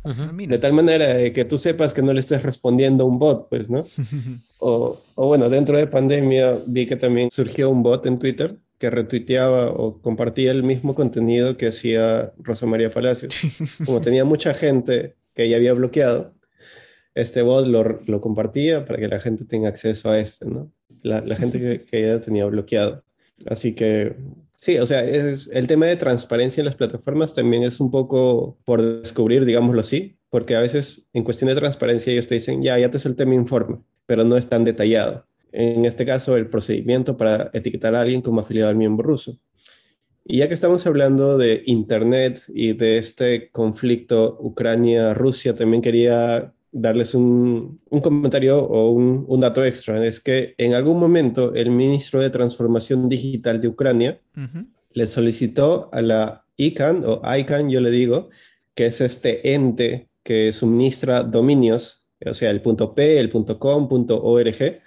[0.49, 3.69] De tal manera que tú sepas que no le estés respondiendo a un bot, pues,
[3.69, 3.85] ¿no?
[4.59, 8.89] o, o bueno, dentro de pandemia vi que también surgió un bot en Twitter que
[8.89, 13.35] retuiteaba o compartía el mismo contenido que hacía Rosa María Palacios.
[13.85, 16.35] Como tenía mucha gente que ella había bloqueado,
[17.15, 20.71] este bot lo, compartía para que la gente tenga acceso a este, ¿no?
[21.03, 23.03] La, gente que, que, ella tenía bloqueado.
[23.47, 24.17] Así que,
[24.57, 28.59] sí, o sea, es, el tema de transparencia en las plataformas también es un poco
[28.67, 32.79] por descubrir, digámoslo así, porque a veces en cuestión de transparencia ellos te dicen, ya,
[32.79, 35.27] ya te solté mi informe, pero no es tan detallado.
[35.53, 39.39] En este caso, el procedimiento para etiquetar a alguien como afiliado al miembro ruso.
[40.33, 47.17] Y ya que estamos hablando de Internet y de este conflicto Ucrania-Rusia, también quería darles
[47.17, 50.07] un, un comentario o un, un, dato extra.
[50.07, 54.67] Es que en algún momento el ministro de Transformación Digital de Ucrania uh -huh.
[54.93, 58.31] le solicitó a la ICANN, o ICANN yo le digo,
[58.77, 64.81] que es este ente que suministra dominios, o sea, el .p, el .com, .org,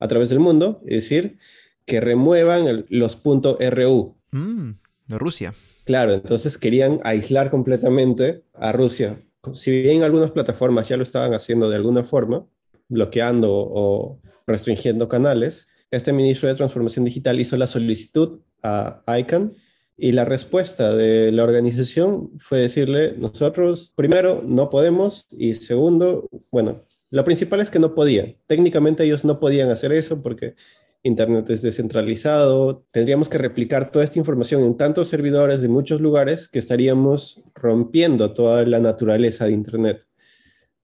[0.00, 1.38] a través del mundo, es decir,
[1.86, 4.16] que remuevan el, los .ru.
[4.34, 5.54] Mm, de Rusia.
[5.84, 9.22] Claro, entonces querían aislar completamente a Rusia.
[9.52, 12.44] Si bien algunas plataformas ya lo estaban haciendo de alguna forma,
[12.88, 19.52] bloqueando o restringiendo canales, este ministro de Transformación Digital hizo la solicitud a ICANN
[19.96, 26.82] y la respuesta de la organización fue decirle, nosotros primero no podemos y segundo, bueno,
[27.10, 28.36] lo principal es que no podían.
[28.48, 30.56] Técnicamente ellos no podían hacer eso porque
[31.04, 32.86] Internet es descentralizado.
[32.90, 38.32] Tendríamos que replicar toda esta información en tantos servidores de muchos lugares que estaríamos rompiendo
[38.32, 40.06] toda la naturaleza de Internet.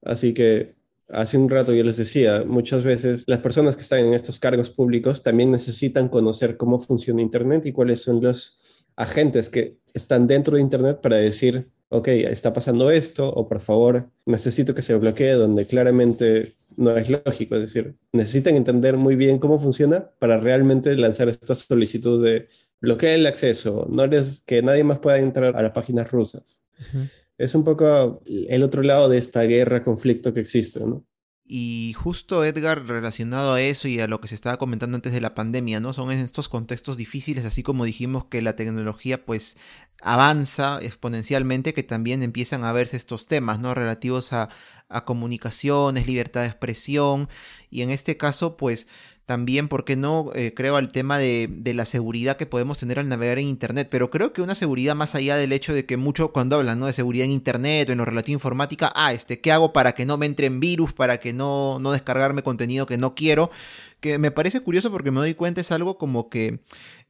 [0.02, 0.74] Así que
[1.08, 4.68] hace un rato yo les decía, muchas veces las personas que están en estos cargos
[4.68, 8.60] públicos también necesitan conocer cómo funciona Internet y cuáles son los
[8.96, 14.10] agentes que están dentro de Internet para decir, ok, está pasando esto, o por favor,
[14.26, 17.56] necesito que se bloquee donde claramente no es lógico.
[17.56, 22.48] Es decir, necesitan entender muy bien cómo funciona para realmente lanzar esta solicitud de
[22.80, 26.62] bloquear el acceso, no les, que nadie más pueda entrar a las páginas rusas.
[26.78, 27.10] Uh -huh.
[27.38, 31.04] Es un poco el otro lado de esta guerra, conflicto que existe, ¿no?
[31.52, 35.20] Y justo Edgar, relacionado a eso y a lo que se estaba comentando antes de
[35.20, 35.92] la pandemia, ¿no?
[35.92, 39.56] Son en estos contextos difíciles, así como dijimos que la tecnología pues
[40.00, 43.74] avanza exponencialmente, que también empiezan a verse estos temas, ¿no?
[43.74, 44.48] Relativos a,
[44.88, 47.28] a comunicaciones, libertad de expresión,
[47.68, 48.86] y en este caso pues
[49.30, 50.32] también, ¿por qué no?
[50.34, 53.86] Eh, creo al tema de, de, la seguridad que podemos tener al navegar en Internet,
[53.88, 56.92] pero creo que una seguridad más allá del hecho de que mucho cuando hablan de
[56.92, 60.04] seguridad en Internet o en lo relativo a informática, ah, este, ¿qué hago para que
[60.04, 63.52] no me entren virus, para que no, no descargarme contenido que no quiero?
[64.00, 66.60] Que me parece curioso porque me doy cuenta es algo como que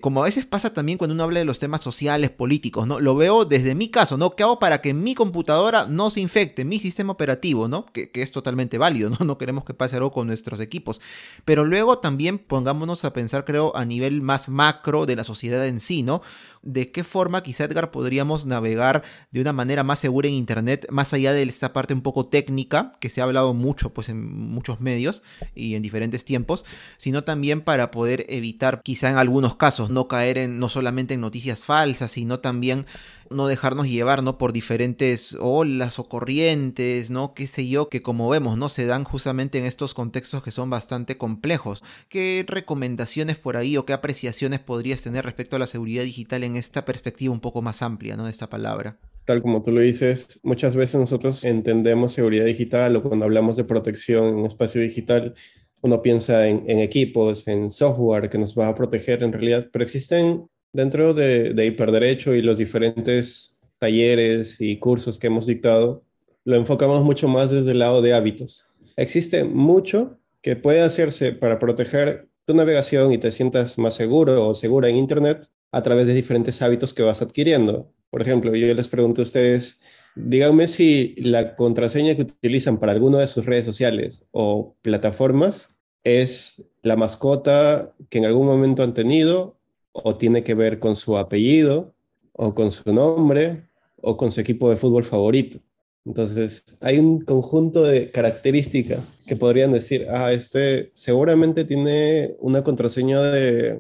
[0.01, 3.01] como a veces pasa también cuando uno habla de los temas sociales, políticos, ¿no?
[3.01, 4.31] Lo veo desde mi caso, ¿no?
[4.31, 7.87] ¿Qué hago para que mi computadora no se infecte, mi sistema operativo, ¿no?
[7.87, 9.19] Que, que, es totalmente válido, ¿no?
[9.31, 11.01] No queremos que pase algo con nuestros equipos.
[11.45, 15.81] Pero luego también pongámonos a pensar, creo, a nivel más macro de la sociedad en
[15.81, 16.23] sí, ¿no?
[16.63, 21.15] De qué forma quizá, Edgar, podríamos navegar de una manera más segura en Internet, más
[21.15, 24.79] allá de esta parte un poco técnica, que se ha hablado mucho, pues, en muchos
[24.79, 25.23] medios
[25.55, 26.67] y en diferentes tiempos,
[26.99, 31.23] sino también para poder evitar quizá en algunos casos no caer en no solamente en
[31.23, 32.85] noticias falsas, sino también
[33.31, 34.39] no dejarnos llevar ¿no?
[34.39, 37.33] por diferentes olas o corrientes, ¿no?
[37.33, 38.69] qué sé yo, que como vemos, ¿no?
[38.69, 41.85] se dan justamente en estos contextos que son bastante complejos.
[42.09, 46.57] ¿Qué recomendaciones por ahí o qué apreciaciones podrías tener respecto a la seguridad digital en
[46.57, 48.25] esta perspectiva un poco más amplia ¿no?
[48.25, 48.99] de esta palabra?
[49.27, 53.63] Tal como tú lo dices, muchas veces nosotros entendemos seguridad digital o cuando hablamos de
[53.63, 55.35] protección en espacio digital,
[55.83, 59.85] uno piensa en, en, equipos, en software que nos va a proteger en realidad, pero
[59.85, 66.05] existen Dentro de, de hiperderecho y los diferentes talleres y cursos que hemos dictado,
[66.45, 68.67] lo enfocamos mucho más desde el lado de hábitos.
[68.97, 74.55] Existe mucho que puede hacerse para proteger tu navegación y te sientas más seguro o
[74.55, 77.93] segura en Internet a través de diferentes hábitos que vas adquiriendo.
[78.11, 79.81] Por ejemplo, yo les pregunto a ustedes,
[80.17, 85.69] díganme si la contraseña que utilizan para alguna de sus redes sociales o plataformas
[86.03, 89.60] es la mascota que en algún momento han tenido
[89.93, 91.95] o tiene que ver con su apellido
[92.33, 95.61] o con su nombre o con su equipo de fútbol favorito.
[96.05, 103.21] Entonces, hay un conjunto de características que podrían decir, ah, este seguramente tiene una contraseña
[103.21, 103.79] de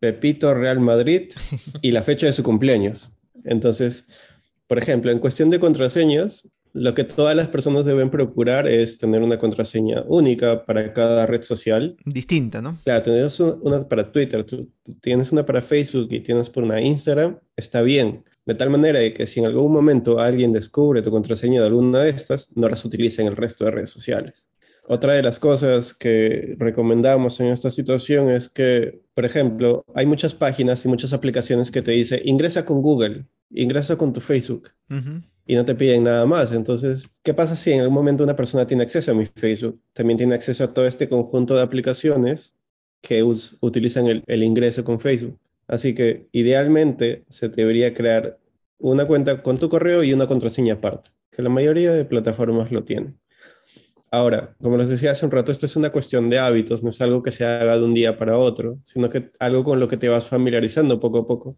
[0.00, 1.30] Pepito Real Madrid
[1.82, 3.12] y la fecha de su cumpleaños.
[3.44, 4.04] Entonces,
[4.66, 9.22] por ejemplo, en cuestión de contraseñas, lo que todas las personas deben procurar es tener
[9.22, 11.96] una contraseña única para cada red social.
[12.04, 12.78] Distinta, ¿no?
[12.84, 17.38] Claro, tienes una para Twitter, tú tienes una para Facebook y tienes por una Instagram,
[17.56, 18.24] está bien.
[18.46, 22.10] De tal manera que si en algún momento alguien descubre tu contraseña de alguna de
[22.10, 24.50] estas, no las utilice en el resto de redes sociales.
[24.88, 30.34] Otra de las cosas que recomendamos en esta situación es que, por ejemplo, hay muchas
[30.34, 34.70] páginas y muchas aplicaciones que te dicen ingresa con Google, ingresa con tu Facebook.
[34.90, 35.20] Uh
[35.50, 36.52] y no te piden nada más.
[36.52, 39.80] Entonces, ¿qué pasa si en algún momento una persona tiene acceso a mi Facebook?
[39.92, 42.54] También tiene acceso a todo este conjunto de aplicaciones
[43.00, 45.40] que utilizan el, ingreso con Facebook.
[45.66, 48.38] Así que idealmente se debería crear
[48.78, 52.84] una cuenta con tu correo y una contraseña aparte, que la mayoría de plataformas lo
[52.84, 53.18] tienen.
[54.12, 57.00] Ahora, como les decía hace un rato, esto es una cuestión de hábitos, no es
[57.00, 59.96] algo que se haga de un día para otro, sino que algo con lo que
[59.96, 61.56] te vas familiarizando poco a poco.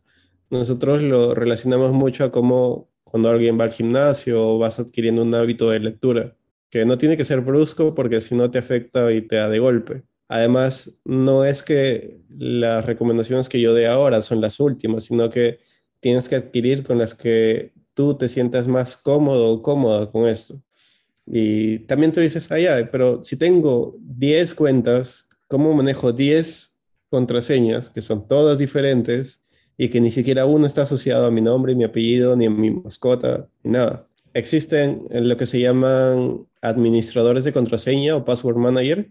[0.48, 5.34] Nosotros lo relacionamos mucho a cómo cuando alguien va al gimnasio o vas adquiriendo un
[5.34, 6.34] hábito de lectura,
[6.70, 9.58] que no tiene que ser brusco porque si no te afecta y te da de
[9.58, 10.04] golpe.
[10.28, 15.58] Además, no es que las recomendaciones que yo dé ahora son las últimas, sino que
[16.00, 20.62] tienes que adquirir con las que tú te sientas más cómodo o cómoda con esto.
[21.26, 26.78] Y también tú dices, ah, pero si tengo 10 cuentas, ¿cómo manejo 10
[27.10, 29.41] contraseñas que son todas diferentes?
[29.82, 32.70] Y que ni siquiera uno está asociado a mi nombre, mi apellido, ni a mi
[32.70, 34.06] mascota, ni nada.
[34.32, 39.10] Existen lo que se llaman administradores de contraseña o password manager,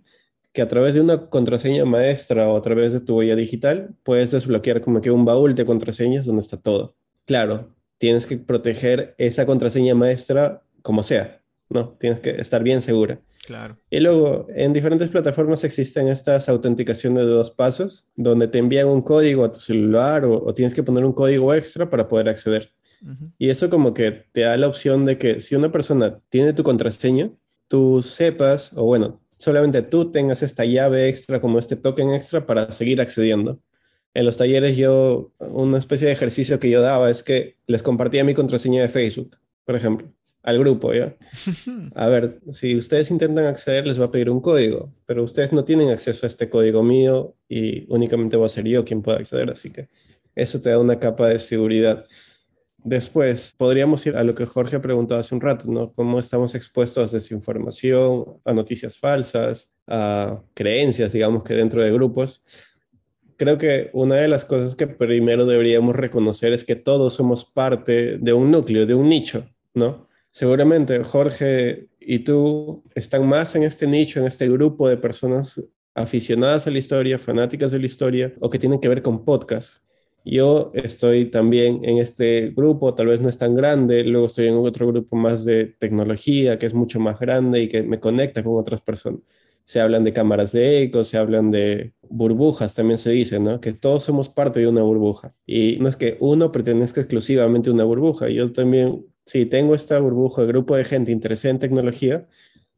[0.53, 4.31] que a través de una contraseña maestra o a través de tu huella digital puedes
[4.31, 6.95] desbloquear como que un baúl de contraseñas donde está todo.
[7.25, 11.97] Claro, tienes que proteger esa contraseña maestra como sea, ¿no?
[11.99, 13.19] Tienes que estar bien segura.
[13.45, 13.77] Claro.
[13.89, 19.01] Y luego, en diferentes plataformas existen estas autenticaciones de dos pasos, donde te envían un
[19.01, 22.71] código a tu celular o, tienes que poner un código extra para poder acceder.
[23.39, 26.61] Y eso como que te da la opción de que si una persona tiene tu
[26.61, 27.31] contraseña,
[27.67, 32.71] tú sepas, o bueno, solamente tú tengas esta llave extra como este token extra para
[32.71, 33.59] seguir accediendo.
[34.13, 38.23] En los talleres yo, una especie de ejercicio que yo daba es que les compartía
[38.23, 39.35] mi contraseña de Facebook,
[39.65, 40.13] por ejemplo
[40.43, 41.15] al grupo, ¿ya?
[41.95, 45.63] A ver, si ustedes intentan acceder, les va a pedir un código, pero ustedes no
[45.63, 49.49] tienen acceso a este código mío y únicamente va a ser yo quien pueda acceder,
[49.51, 49.89] así que
[50.35, 52.05] eso te da una capa de seguridad.
[52.83, 55.93] Después, podríamos ir a lo que Jorge preguntó hace un rato, ¿no?
[55.93, 62.43] Cómo estamos expuestos a desinformación, a noticias falsas, a creencias, digamos que dentro de grupos.
[63.37, 68.17] Creo que una de las cosas que primero deberíamos reconocer es que todos somos parte
[68.17, 70.07] de un núcleo, de un nicho, ¿no?
[70.31, 75.61] Seguramente Jorge y tú están más en este nicho, en este grupo de personas
[75.93, 79.83] aficionadas a la historia, fanáticas de la historia o que tienen que ver con podcast.
[80.23, 84.55] Yo estoy también en este grupo, tal vez no es tan grande, luego estoy en
[84.55, 88.57] otro grupo más de tecnología, que es mucho más grande y que me conecta con
[88.57, 89.21] otras personas.
[89.65, 93.59] Se hablan de cámaras de eco, se hablan de burbujas, también se dice, ¿no?
[93.59, 95.33] Que todos somos parte de una burbuja.
[95.45, 98.29] Y no es que uno pertenezca exclusivamente a una burbuja.
[98.29, 102.27] Yo también si tengo esta burbuja, grupo de gente interesada en tecnología,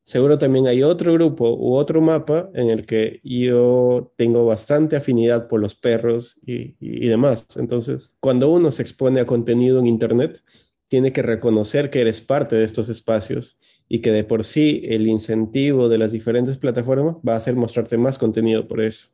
[0.04, 5.47] seguro también hay otro grupo u otro mapa en el que yo tengo bastante afinidad
[5.47, 7.47] por los perros y, y, demás.
[7.56, 10.43] Entonces, cuando uno se expone a contenido en Internet,
[10.89, 13.58] tiene que reconocer que eres parte de estos espacios
[13.89, 17.97] y que de por sí el incentivo de las diferentes plataformas va a ser mostrarte
[17.97, 19.08] más contenido por eso.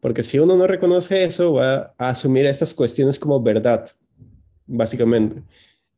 [0.00, 3.88] Porque si uno no reconoce eso, va a asumir estas cuestiones como verdad,
[4.66, 5.42] básicamente.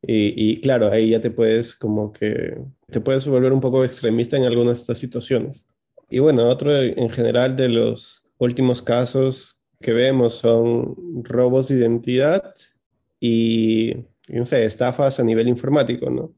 [0.06, 2.56] Y, claro, ahí ya te puedes como que,
[2.90, 5.66] te puedes volver un poco extremista en algunas de estas situaciones.
[6.10, 12.54] Y bueno, otro en general de los últimos casos que vemos son robos de identidad
[13.20, 13.94] y,
[14.28, 16.34] no sé, estafas a nivel informático, ¿no?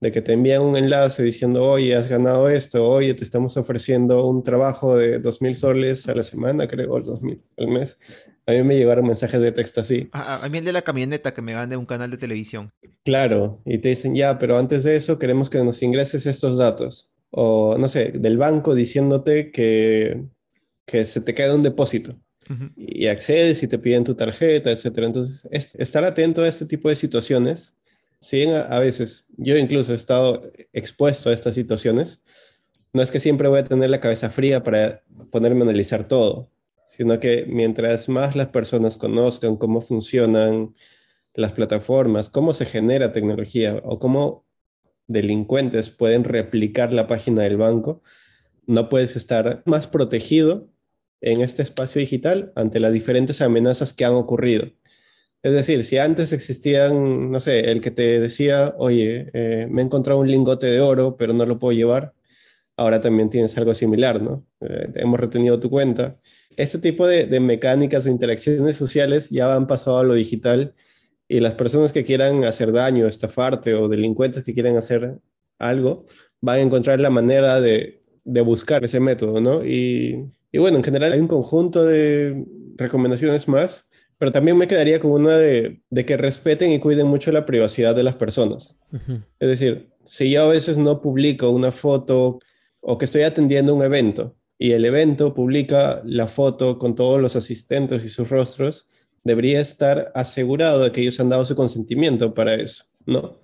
[0.00, 4.26] De que te envían un enlace diciendo, oye, has ganado esto, oye, te estamos ofreciendo
[4.26, 7.98] un trabajo de 2.000 soles a la semana, creo, o 2.000 al mes.
[8.48, 10.08] A mí me llegaron mensajes de texto así.
[10.12, 12.72] A, mí el de la camioneta que me gane un canal de televisión.
[13.04, 17.10] Claro, y te dicen, ya, pero antes de eso queremos que nos ingreses estos datos.
[17.28, 20.22] O, no sé, del banco diciéndote que,
[20.86, 22.16] que se te queda un depósito
[22.74, 25.08] y accedes y te piden tu tarjeta, etcétera.
[25.08, 27.74] Entonces, estar atento a este tipo de situaciones,
[28.18, 32.22] si bien a, veces yo incluso he estado expuesto a estas situaciones,
[32.94, 36.48] no es que siempre voy a tener la cabeza fría para ponerme a analizar todo,
[36.88, 40.74] sino que mientras más las personas conozcan cómo funcionan
[41.34, 44.46] las plataformas, cómo se genera tecnología o cómo
[45.06, 48.02] delincuentes pueden replicar la página del banco,
[48.66, 50.68] no puedes estar más protegido
[51.20, 54.68] en este espacio digital ante las diferentes amenazas que han ocurrido.
[55.42, 59.84] Es decir, si antes existían, no sé, el que te decía, oye, eh, me he
[59.84, 62.14] encontrado un lingote de oro, pero no lo puedo llevar,
[62.76, 64.44] ahora también tienes algo similar, ¿no?
[64.60, 66.18] Eh, hemos retenido tu cuenta.
[66.58, 70.74] Este tipo de, de, mecánicas o interacciones sociales ya han pasado a lo digital
[71.28, 75.18] y las personas que quieran hacer daño, estafarte o delincuentes que quieran hacer
[75.58, 76.06] algo,
[76.40, 79.64] van a encontrar la manera de, de buscar ese método, ¿no?
[79.64, 82.44] Y y bueno, en general hay un conjunto de
[82.76, 83.86] recomendaciones más,
[84.16, 88.02] pero también me quedaría con una de, que respeten y cuiden mucho la privacidad de
[88.02, 88.76] las personas.
[89.38, 92.38] Es decir, si yo a veces no publico una foto
[92.80, 97.36] o que estoy atendiendo un evento y el evento publica la foto con todos los
[97.36, 98.88] asistentes y sus rostros,
[99.24, 103.40] debería estar asegurado de que ellos han dado su consentimiento para eso, ¿no?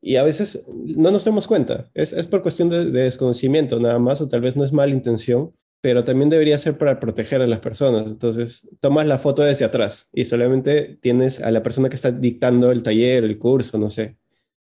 [0.00, 4.20] Y a veces no nos damos cuenta, es, por cuestión de, de, desconocimiento nada más,
[4.20, 7.60] o tal vez no es mala intención, pero también debería ser para proteger a las
[7.60, 8.06] personas.
[8.06, 12.70] Entonces, tomas la foto desde atrás y solamente tienes a la persona que está dictando
[12.70, 14.16] el taller, el curso, no sé.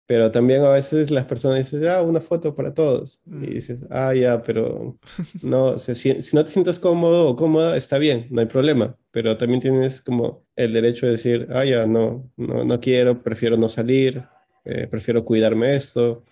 [0.08, 3.22] Pero también a veces las personas dicen, ah, una foto para todos.
[3.26, 3.42] Y mm.
[3.42, 5.00] dices, ah, ya, pero
[5.42, 8.96] no, si, si, no te sientes cómodo o cómoda, está bien, no hay problema.
[9.12, 13.58] Pero también tienes como el derecho de decir, ah, ya, no, no, no quiero, prefiero
[13.58, 14.24] no salir,
[14.66, 16.24] eh, prefiero cuidarme esto.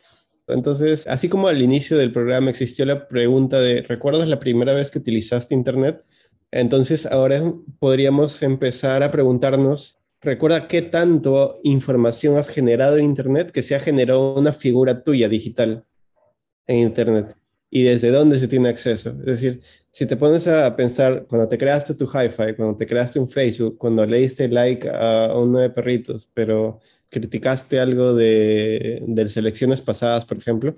[0.47, 4.91] Entonces, así como al inicio del programa existió la pregunta de, ¿recuerdas la primera vez
[4.91, 6.03] que utilizaste Internet?
[6.51, 7.41] Entonces, ahora
[7.79, 13.79] podríamos empezar a preguntarnos, ¿recuerda qué tanto información has generado en Internet que se ha
[13.79, 15.85] generado una figura tuya digital
[16.67, 17.35] en Internet?
[17.69, 19.09] ¿Y desde dónde se tiene acceso?
[19.19, 19.61] Es decir,
[19.91, 23.77] si te pones a pensar, cuando te creaste tu hi-fi, cuando te creaste un Facebook,
[23.77, 30.25] cuando le diste like a uno de perritos, pero criticaste algo de, de selecciones pasadas,
[30.25, 30.75] por ejemplo,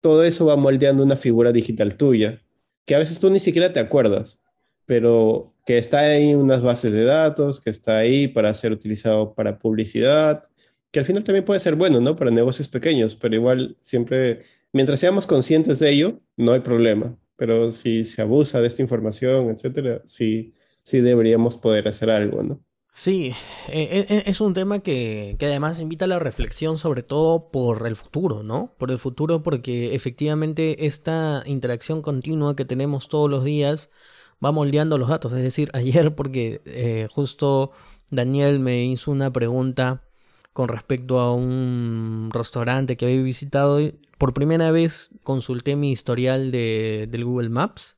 [0.00, 2.40] todo eso va moldeando una figura digital tuya,
[2.84, 4.42] que a veces tú ni siquiera te acuerdas,
[4.88, 9.58] pero que está ahí unas bases de datos, que está ahí para ser utilizado para
[9.58, 10.48] publicidad,
[10.90, 12.16] que al final también puede ser bueno, ¿no?
[12.16, 14.40] Para negocios pequeños, pero igual siempre,
[14.72, 17.14] mientras seamos conscientes de ello, no hay problema.
[17.36, 22.64] Pero si se abusa de esta información, etcétera, sí, sí deberíamos poder hacer algo, ¿no?
[22.94, 23.34] Sí,
[23.68, 27.86] eh, eh, es un tema que, que, además invita a la reflexión sobre todo por
[27.86, 28.74] el futuro, ¿no?
[28.78, 33.90] Por el futuro porque efectivamente esta interacción continua que tenemos todos los días
[34.44, 35.32] va moldeando los datos.
[35.32, 37.72] Es decir, ayer porque eh, justo
[38.10, 40.02] Daniel me hizo una pregunta
[40.52, 43.78] con respecto a un restaurante que había visitado.
[44.18, 47.96] Por primera vez consulté mi historial de, del Google Maps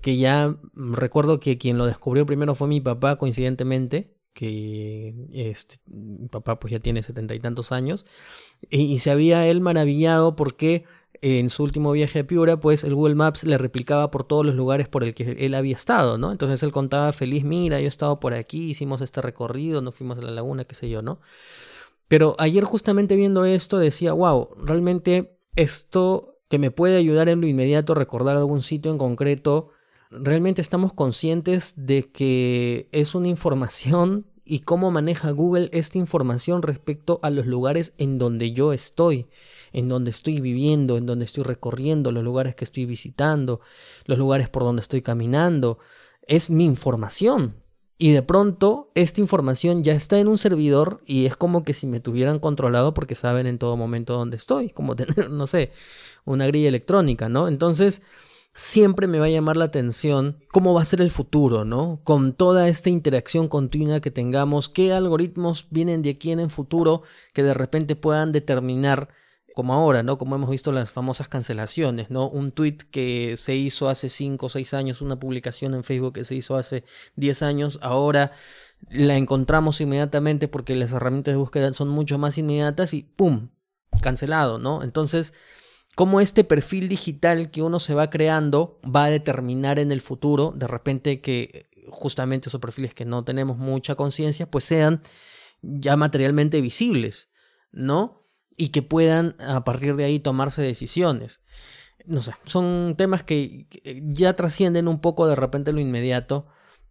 [0.00, 6.28] que ya recuerdo que quien lo descubrió primero fue mi papá coincidentemente que este, mi
[6.28, 8.06] papá pues ya tiene setenta y tantos años,
[8.70, 10.84] y, se había él maravillado porque
[11.22, 14.54] en su último viaje a Piura, pues el Google Maps le replicaba por todos los
[14.54, 16.32] lugares por el que él había estado, ¿no?
[16.32, 20.18] Entonces él contaba feliz, mira, yo he estado por aquí, hicimos este recorrido, nos fuimos
[20.18, 21.20] a la laguna, qué sé yo, ¿no?
[22.08, 27.46] Pero ayer justamente viendo esto decía, wow, realmente esto que me puede ayudar en lo
[27.46, 29.70] inmediato a recordar algún sitio en concreto,
[30.10, 37.20] realmente estamos conscientes de que es una información y cómo maneja Google esta información respecto
[37.22, 39.26] a los lugares en donde yo estoy,
[39.72, 43.60] en donde estoy viviendo, en donde estoy recorriendo, los lugares que estoy visitando,
[44.04, 45.78] los lugares por donde estoy caminando.
[46.26, 47.56] Es mi información.
[48.00, 51.88] y de pronto esta información ya está en un servidor y es como que si
[51.88, 55.72] me tuvieran controlado porque saben en todo momento dónde estoy, como tener, no sé,
[56.24, 57.48] una grilla electrónica, ¿no?
[57.48, 58.02] Entonces,
[58.58, 62.00] siempre me va a llamar la atención cómo va a ser el futuro, ¿no?
[62.02, 67.02] Con toda esta interacción continua que tengamos, qué algoritmos vienen de aquí en el futuro
[67.32, 69.10] que de repente puedan determinar
[69.58, 70.18] como ahora, ¿no?
[70.18, 72.28] Como hemos visto las famosas cancelaciones, ¿no?
[72.28, 76.22] Un tweet que se hizo hace 5 o 6 años, una publicación en Facebook que
[76.22, 76.84] se hizo hace
[77.16, 78.30] 10 años, ahora
[78.88, 83.48] la encontramos inmediatamente porque las herramientas de búsqueda son mucho más inmediatas y ¡pum!
[84.00, 84.84] cancelado, ¿no?
[84.84, 85.34] Entonces,
[85.96, 90.54] cómo este perfil digital que uno se va creando va a determinar en el futuro,
[90.54, 95.02] de repente que justamente esos perfiles que no tenemos mucha conciencia, pues sean
[95.62, 97.32] ya materialmente visibles,
[97.72, 98.17] ¿no?
[98.58, 101.40] Y que puedan a partir de ahí tomarse decisiones.
[102.04, 103.66] No sé, son temas que
[104.02, 106.46] ya trascienden un poco de repente lo inmediato,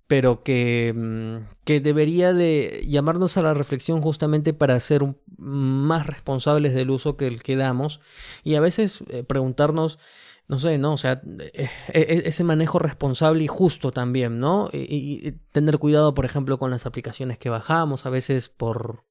[0.07, 5.03] pero que, mm, que debería de llamarnos a la reflexión justamente para ser
[5.38, 7.99] más responsables del uso que, que damos
[8.44, 9.99] y a veces eh, preguntarnos,
[10.48, 10.94] no sé, ¿no?
[10.94, 11.22] O sea,
[11.53, 14.69] eh, eh, ese manejo responsable y justo también, ¿no?
[14.72, 19.03] Y, tener cuidado, por ejemplo, con las aplicaciones que bajamos, a veces por,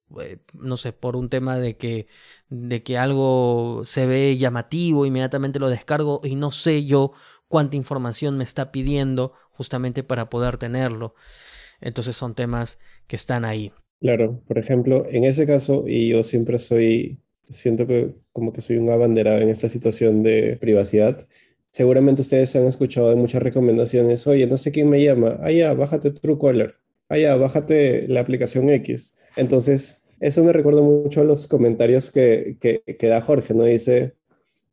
[0.54, 2.06] no sé, por un tema de que,
[2.48, 7.12] de que algo se ve llamativo, inmediatamente lo descargo y no sé yo
[7.48, 11.14] cuánta información me está pidiendo justamente para poder tenerlo.
[11.80, 13.72] Entonces son temas que están ahí.
[14.00, 18.76] Claro, por ejemplo, en ese caso, y yo siempre soy, siento que como que soy
[18.76, 21.26] un abanderado en esta situación de privacidad,
[21.70, 25.72] seguramente ustedes han escuchado de muchas recomendaciones, oye, no sé quién me llama, ah, ya,
[25.72, 26.74] bájate Truecaller,
[27.08, 29.16] ah, ya, bájate la aplicación X.
[29.36, 33.64] Entonces, eso me recuerda mucho a los comentarios que, que, que da Jorge, ¿no?
[33.64, 34.12] Dice,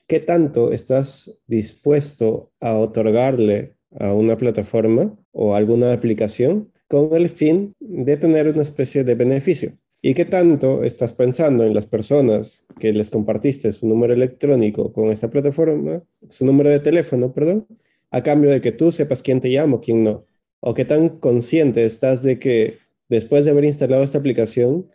[0.07, 7.75] ¿qué tanto estás dispuesto a otorgarle a una plataforma o alguna aplicación con el fin
[7.79, 9.77] de tener una especie de beneficio.
[10.05, 15.09] ¿Y qué tanto estás pensando en las personas que les compartiste su número electrónico con
[15.11, 17.65] esta plataforma, su número de teléfono, perdón,
[18.11, 20.25] a cambio de que tú sepas quién te llama o quién no?
[20.59, 24.89] ¿O qué tan consciente estás de que después de haber instalado esta aplicación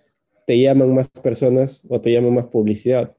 [0.47, 3.17] te llaman más personas o te llaman más publicidad?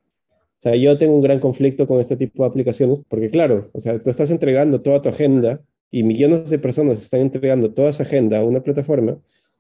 [0.59, 3.79] O sea, yo tengo un gran conflicto con este tipo de aplicaciones porque, claro, o
[3.79, 5.59] sea, tú estás entregando toda tu agenda
[5.89, 9.17] y millones de personas están entregando toda esa agenda a una plataforma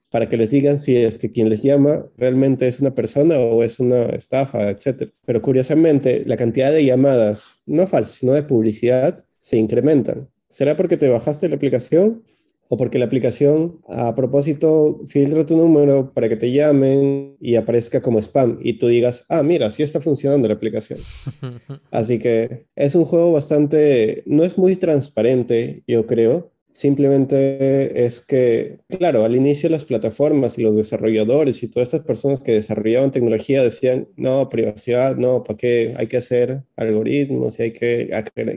[0.09, 3.63] para que les digan si es que quien les llama realmente es una persona o
[3.63, 5.11] es una estafa, etc.
[5.25, 10.29] Pero curiosamente, la cantidad de llamadas, no falsas, sino de publicidad, se incrementan.
[10.47, 12.23] ¿Será porque te bajaste la aplicación
[12.69, 18.01] o porque la aplicación a propósito filtra tu número para que te llamen y aparezca
[18.01, 20.99] como spam y tú digas, ah, mira, sí está funcionando la aplicación.
[21.91, 26.51] Así que es un juego bastante, no es muy transparente, yo creo.
[26.79, 32.41] Simplemente es que, claro, al inicio las plataformas y los desarrolladores y todas estas personas
[32.41, 35.93] que desarrollaban tecnología decían, no, privacidad, no, ¿para qué?
[35.97, 38.09] Hay que hacer algoritmos y hay que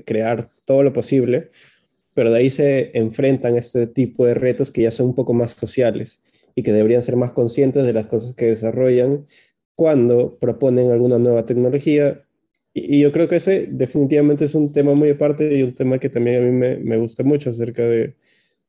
[0.07, 1.51] crear todo lo posible
[2.15, 5.53] pero de ahí se enfrentan este tipo de retos que ya son un poco más
[5.53, 6.21] sociales
[6.55, 9.27] y que deberían ser más conscientes de las cosas que desarrollan
[9.75, 12.25] cuando proponen alguna nueva tecnología.
[12.75, 16.09] Y, yo creo que ese definitivamente es un tema muy aparte y un tema que
[16.09, 18.15] también a mí me, me gusta mucho acerca de,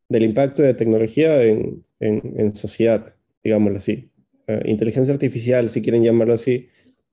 [0.10, 4.10] del impacto de tecnología en, en, sociedad, digámoslo así.
[4.48, 6.68] Eh, inteligencia artificial, si quieren llamarlo así,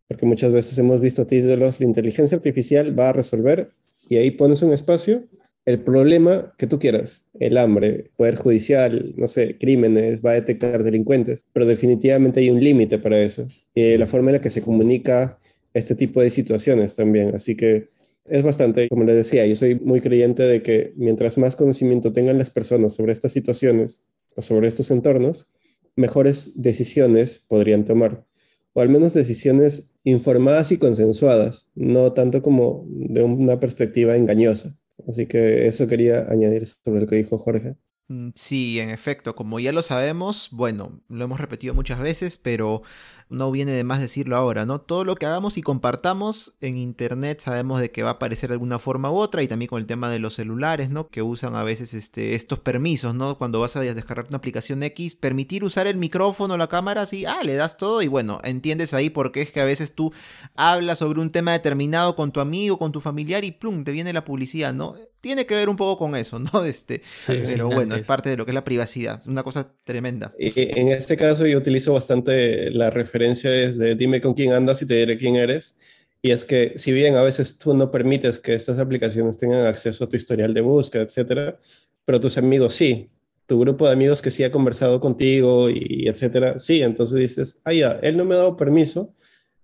[0.08, 3.70] porque muchas veces hemos visto títulos, la inteligencia artificial va a resolver
[4.08, 5.28] y ahí pones un espacio
[5.66, 10.82] el problema que tú quieras, el hambre, poder judicial, no sé, crímenes, va a detectar
[10.82, 13.46] delincuentes, pero definitivamente hay un límite para eso.
[13.74, 15.38] Y la forma en la que se comunica
[15.74, 17.34] este tipo de situaciones también.
[17.34, 17.90] Así que
[18.24, 22.38] es bastante, como les decía, yo soy muy creyente de que mientras más conocimiento tengan
[22.38, 24.04] las personas sobre estas situaciones
[24.36, 25.48] o sobre estos entornos,
[25.96, 28.24] mejores decisiones podrían tomar.
[28.72, 34.76] O al menos decisiones informadas y consensuadas, no tanto como de una perspectiva engañosa.
[35.08, 37.76] Así que eso quería añadir sobre lo que dijo Jorge.
[38.08, 42.82] Mm, sí, en efecto, como ya lo sabemos, bueno, lo hemos repetido muchas veces, pero
[43.30, 44.80] no viene de más decirlo ahora, ¿no?
[44.80, 48.54] Todo lo que hagamos y compartamos en internet sabemos de que va a aparecer de
[48.54, 51.08] alguna forma u otra y también con el tema de los celulares, ¿no?
[51.08, 53.38] Que usan a veces este, estos permisos, ¿no?
[53.38, 57.42] Cuando vas a descargar una aplicación X, permitir usar el micrófono, la cámara, así, ah,
[57.44, 60.12] le das todo y bueno, entiendes ahí por qué es que a veces tú
[60.56, 64.12] hablas sobre un tema determinado con tu amigo, con tu familiar y plum, te viene
[64.12, 64.96] la publicidad, ¿no?
[65.20, 66.64] Tiene que ver un poco con eso, ¿no?
[66.64, 70.34] Este, pero bueno, es parte de lo que es la privacidad, una cosa tremenda.
[70.36, 74.82] Y en este caso yo utilizo bastante la referencia es de dime con quién andas
[74.82, 75.76] y te diré quién eres.
[76.22, 80.04] Y es que si bien a veces tú no permites que estas aplicaciones tengan acceso
[80.04, 81.58] a tu historial de búsqueda, etcétera,
[82.04, 83.10] pero tus amigos sí.
[83.46, 87.72] tu grupo de amigos que sí ha conversado contigo y, etcétera, sí, entonces dices, ah,
[87.72, 89.12] ya, él no me ha dado permiso,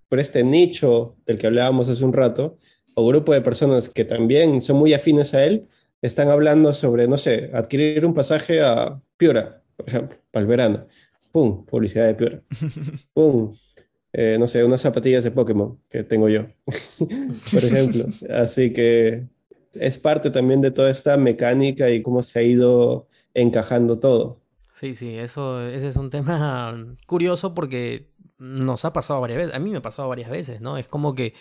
[0.08, 2.58] pero este nicho del que hablábamos hace un rato,
[2.94, 5.68] o grupo de personas que también son muy afines a él,
[6.02, 10.86] están hablando sobre, no sé, adquirir un pasaje a Piura, por ejemplo, para el verano.
[11.36, 11.66] ¡Pum!
[11.66, 12.42] Publicidad de Piura.
[13.12, 13.54] ¡Pum!
[14.10, 16.46] Eh, no sé, unas zapatillas de Pokémon que tengo yo,
[17.52, 18.06] por ejemplo.
[18.30, 19.26] Así que
[19.74, 24.40] es parte también de toda esta mecánica y cómo se ha ido encajando todo.
[24.72, 28.08] Sí, sí, eso, es un tema curioso porque
[28.38, 29.54] nos ha pasado varias veces.
[29.54, 30.78] A mí me ha pasado varias veces, ¿no?
[30.78, 31.34] Es como que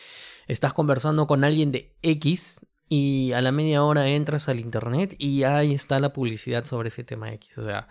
[0.48, 2.60] estás conversando con alguien de X
[2.90, 7.06] y a la media hora entras al internet y ahí está la publicidad sobre ese
[7.06, 7.58] tema X.
[7.60, 7.88] O sea,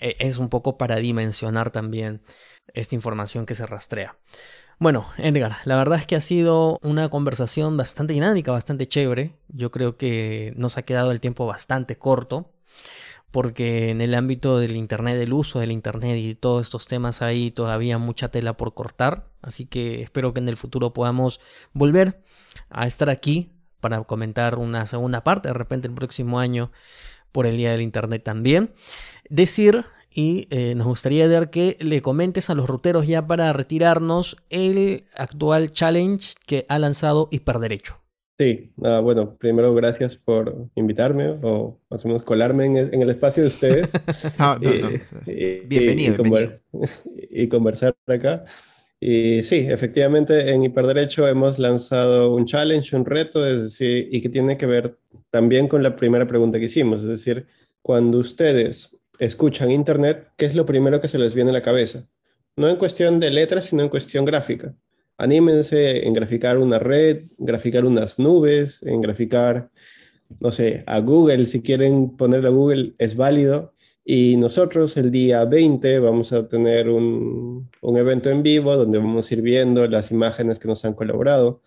[0.00, 2.22] es un poco para dimensionar también
[2.74, 4.16] esta información que se rastrea.
[4.80, 9.34] Bueno, Edgar, la verdad es que ha sido una conversación bastante dinámica, bastante chévere.
[9.48, 12.52] Yo creo que nos ha quedado el tiempo bastante corto,
[13.32, 17.50] porque en el ámbito del Internet, del uso del Internet y todos estos temas hay
[17.50, 19.26] todavía mucha tela por cortar.
[19.42, 21.40] Así que espero que en el futuro podamos
[21.72, 22.22] volver
[22.70, 23.50] a estar aquí
[23.80, 26.70] para comentar una segunda parte, de repente el próximo año
[27.32, 28.72] por el Día del Internet también.
[29.28, 34.36] Decir y eh, nos gustaría ver que le comentes a los ruteros ya para retirarnos
[34.50, 37.98] el actual challenge que ha lanzado Hiperderecho.
[38.38, 43.48] Sí, bueno, primero gracias por invitarme o más o menos colarme en el, espacio de
[43.48, 43.92] ustedes.
[44.38, 44.56] Ah,
[45.26, 46.24] bienvenido,
[47.30, 48.44] y, conversar acá.
[49.00, 54.28] Y sí, efectivamente en Hiperderecho hemos lanzado un challenge, un reto, es decir, y que
[54.28, 54.98] tiene que ver
[55.30, 57.46] también con la primera pregunta que hicimos, es decir,
[57.82, 62.06] cuando ustedes escuchan Internet, ¿qué es lo primero que se les viene a la cabeza?
[62.56, 64.74] No en cuestión de letras, sino en cuestión gráfica.
[65.16, 69.70] Anímense en graficar una red, graficar unas nubes, en graficar,
[70.40, 73.74] no sé, a Google, si quieren ponerle a Google, es válido.
[74.04, 79.34] Y nosotros el día 20 vamos a tener un, evento en vivo donde vamos a
[79.34, 81.62] ir viendo las imágenes que nos han colaborado.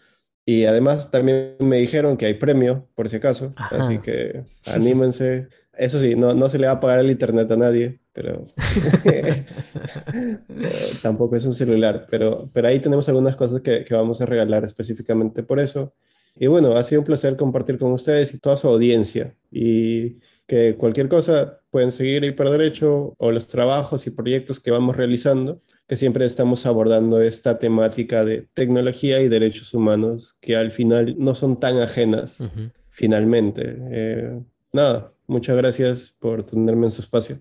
[0.46, 3.54] Y además también me dijeron que hay premio, por si acaso.
[3.56, 5.50] Así que anímense.
[5.74, 8.46] Eso sí, no, no se le va a pagar el internet a nadie, pero
[11.02, 12.08] tampoco es un celular.
[12.10, 15.94] Pero, pero ahí tenemos algunas cosas que, que vamos a regalar específicamente por eso.
[16.36, 19.36] Y bueno, ha sido un placer compartir con ustedes y toda su audiencia.
[19.52, 20.18] Y
[20.52, 25.96] que cualquier cosa pueden seguir Hiperderecho o los trabajos y proyectos que vamos realizando, que
[25.96, 31.60] siempre estamos abordando esta temática de tecnología y derechos humanos que al final no son
[31.60, 32.44] tan ajenas,
[32.90, 33.78] finalmente.
[33.92, 34.42] Eh,
[34.74, 37.40] nada, Muchas gracias por tenerme en su espacio.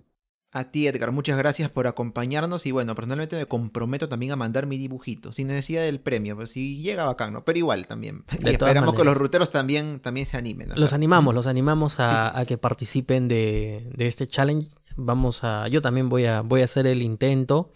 [0.52, 4.66] A ti, Edgar, muchas gracias por acompañarnos y bueno, personalmente me comprometo también a mandar
[4.66, 7.44] mi dibujito, sin necesidad del premio, pero si llega bacán, ¿no?
[7.44, 8.22] Pero igual también.
[8.44, 10.68] y esperamos que los ruteros también, también se animen.
[10.76, 14.68] Los animamos, los animamos a, que participen de, de, este challenge.
[15.04, 17.72] Vamos a, yo también voy a, voy a hacer el intento.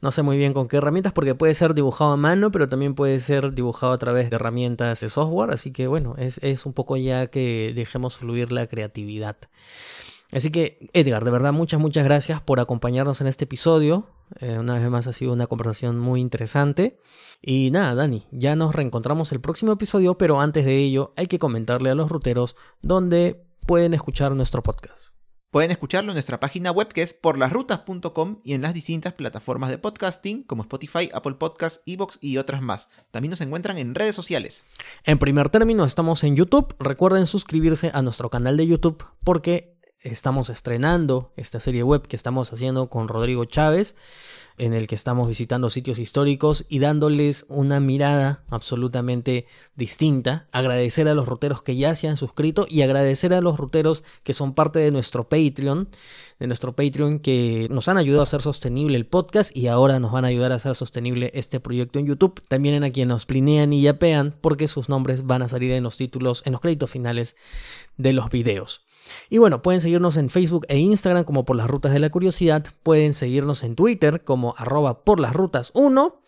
[0.00, 2.94] No sé muy bien con qué herramientas, porque puede ser dibujado a mano, pero también
[2.94, 5.50] puede ser dibujado a través de herramientas de software.
[5.50, 9.36] Así que bueno, es, es un poco ya que dejemos fluir la creatividad.
[10.32, 14.06] Así que, Edgar, de verdad, muchas, muchas gracias por acompañarnos en este episodio.
[14.40, 16.98] Eh, una vez más ha sido una conversación muy interesante.
[17.40, 21.38] Y nada, Dani, ya nos reencontramos el próximo episodio, pero antes de ello hay que
[21.38, 25.15] comentarle a los ruteros dónde pueden escuchar nuestro podcast.
[25.56, 29.78] Pueden escucharlo en nuestra página web que es porlasrutas.com y en las distintas plataformas de
[29.78, 32.90] podcasting como Spotify, Apple Podcasts, Evox y otras más.
[33.10, 34.66] También nos encuentran en redes sociales.
[35.04, 36.76] En primer término estamos en YouTube.
[36.78, 39.75] Recuerden suscribirse a nuestro canal de YouTube porque
[40.10, 43.96] estamos estrenando esta serie web que estamos haciendo con Rodrigo Chávez
[44.58, 50.46] en el que estamos visitando sitios históricos y dándoles una mirada absolutamente distinta.
[50.50, 54.32] Agradecer a los ruteros que ya se han suscrito y agradecer a los ruteros que
[54.32, 55.88] son parte de nuestro Patreon,
[56.38, 60.12] de nuestro Patreon que nos han ayudado a hacer sostenible el podcast y ahora nos
[60.12, 62.42] van a ayudar a hacer sostenible este proyecto en YouTube.
[62.48, 65.96] También a quienes nos plinean y yapean porque sus nombres van a salir en los
[65.96, 67.36] títulos, en los créditos finales
[67.98, 68.85] de los videos.
[69.30, 72.64] Y bueno, pueden seguirnos en Facebook e Instagram como por las rutas de la curiosidad.
[72.82, 76.22] Pueden seguirnos en Twitter como arroba por las rutas 1.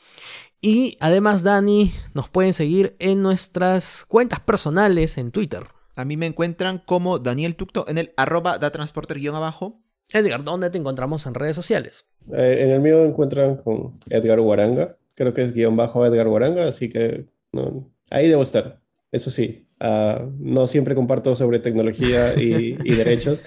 [0.60, 5.68] Y además, Dani, nos pueden seguir en nuestras cuentas personales en Twitter.
[5.94, 9.80] A mí me encuentran como Daniel Tucto en el arroba datransporter-abajo.
[10.10, 12.06] Edgar, ¿dónde te encontramos en redes sociales?
[12.32, 14.96] Eh, en el mío encuentran con Edgar Guaranga.
[15.14, 17.26] Creo que es guion bajo Edgar Guaranga, así que
[18.10, 18.80] ahí debo estar.
[19.10, 23.40] Eso sí, Ah, no siempre comparto sobre tecnología y, derechos.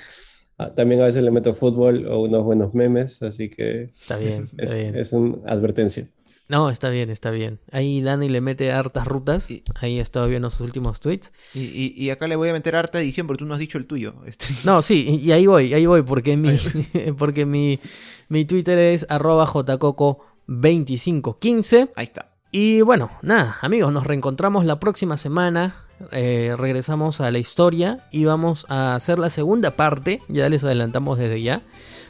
[0.57, 4.49] Ah, también a veces le meto fútbol o unos buenos memes, así que está bien,
[4.57, 6.07] es, una advertencia.
[6.47, 7.59] No, está bien, está bien.
[7.71, 9.49] Ahí Dani le mete hartas rutas.
[9.49, 11.31] Y- Ahí he estado viendo sus últimos tweets.
[11.53, 13.77] Y, y- y acá le voy a meter harta edición porque tú no has dicho
[13.77, 14.15] el tuyo.
[14.27, 16.57] Este, No, sí, y y ahí voy, ahí voy, porque mi,
[17.17, 17.79] porque mi,
[18.27, 21.91] mi Twitter es arroba jcoco2515.
[21.95, 22.33] ahí está.
[22.51, 25.85] Y bueno, nada, amigos, nos reencontramos la próxima semana.
[26.11, 30.21] Eh, regresamos a la historia y vamos a hacer la segunda parte.
[30.27, 31.61] Ya les adelantamos desde ya.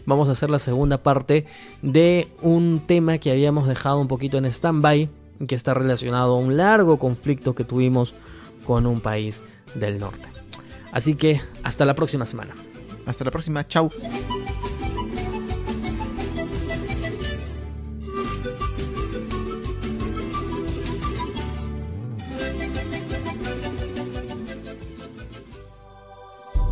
[0.06, 1.46] Vamos a hacer la segunda parte
[1.82, 5.10] de un tema que habíamos dejado un poquito en stand-by,
[5.48, 8.14] que está relacionado a un largo conflicto que tuvimos
[8.66, 9.44] con un país
[9.76, 10.28] del norte.
[10.92, 12.54] Así que hasta la próxima semana.
[13.06, 13.68] Hasta la próxima.
[13.68, 13.92] Chau.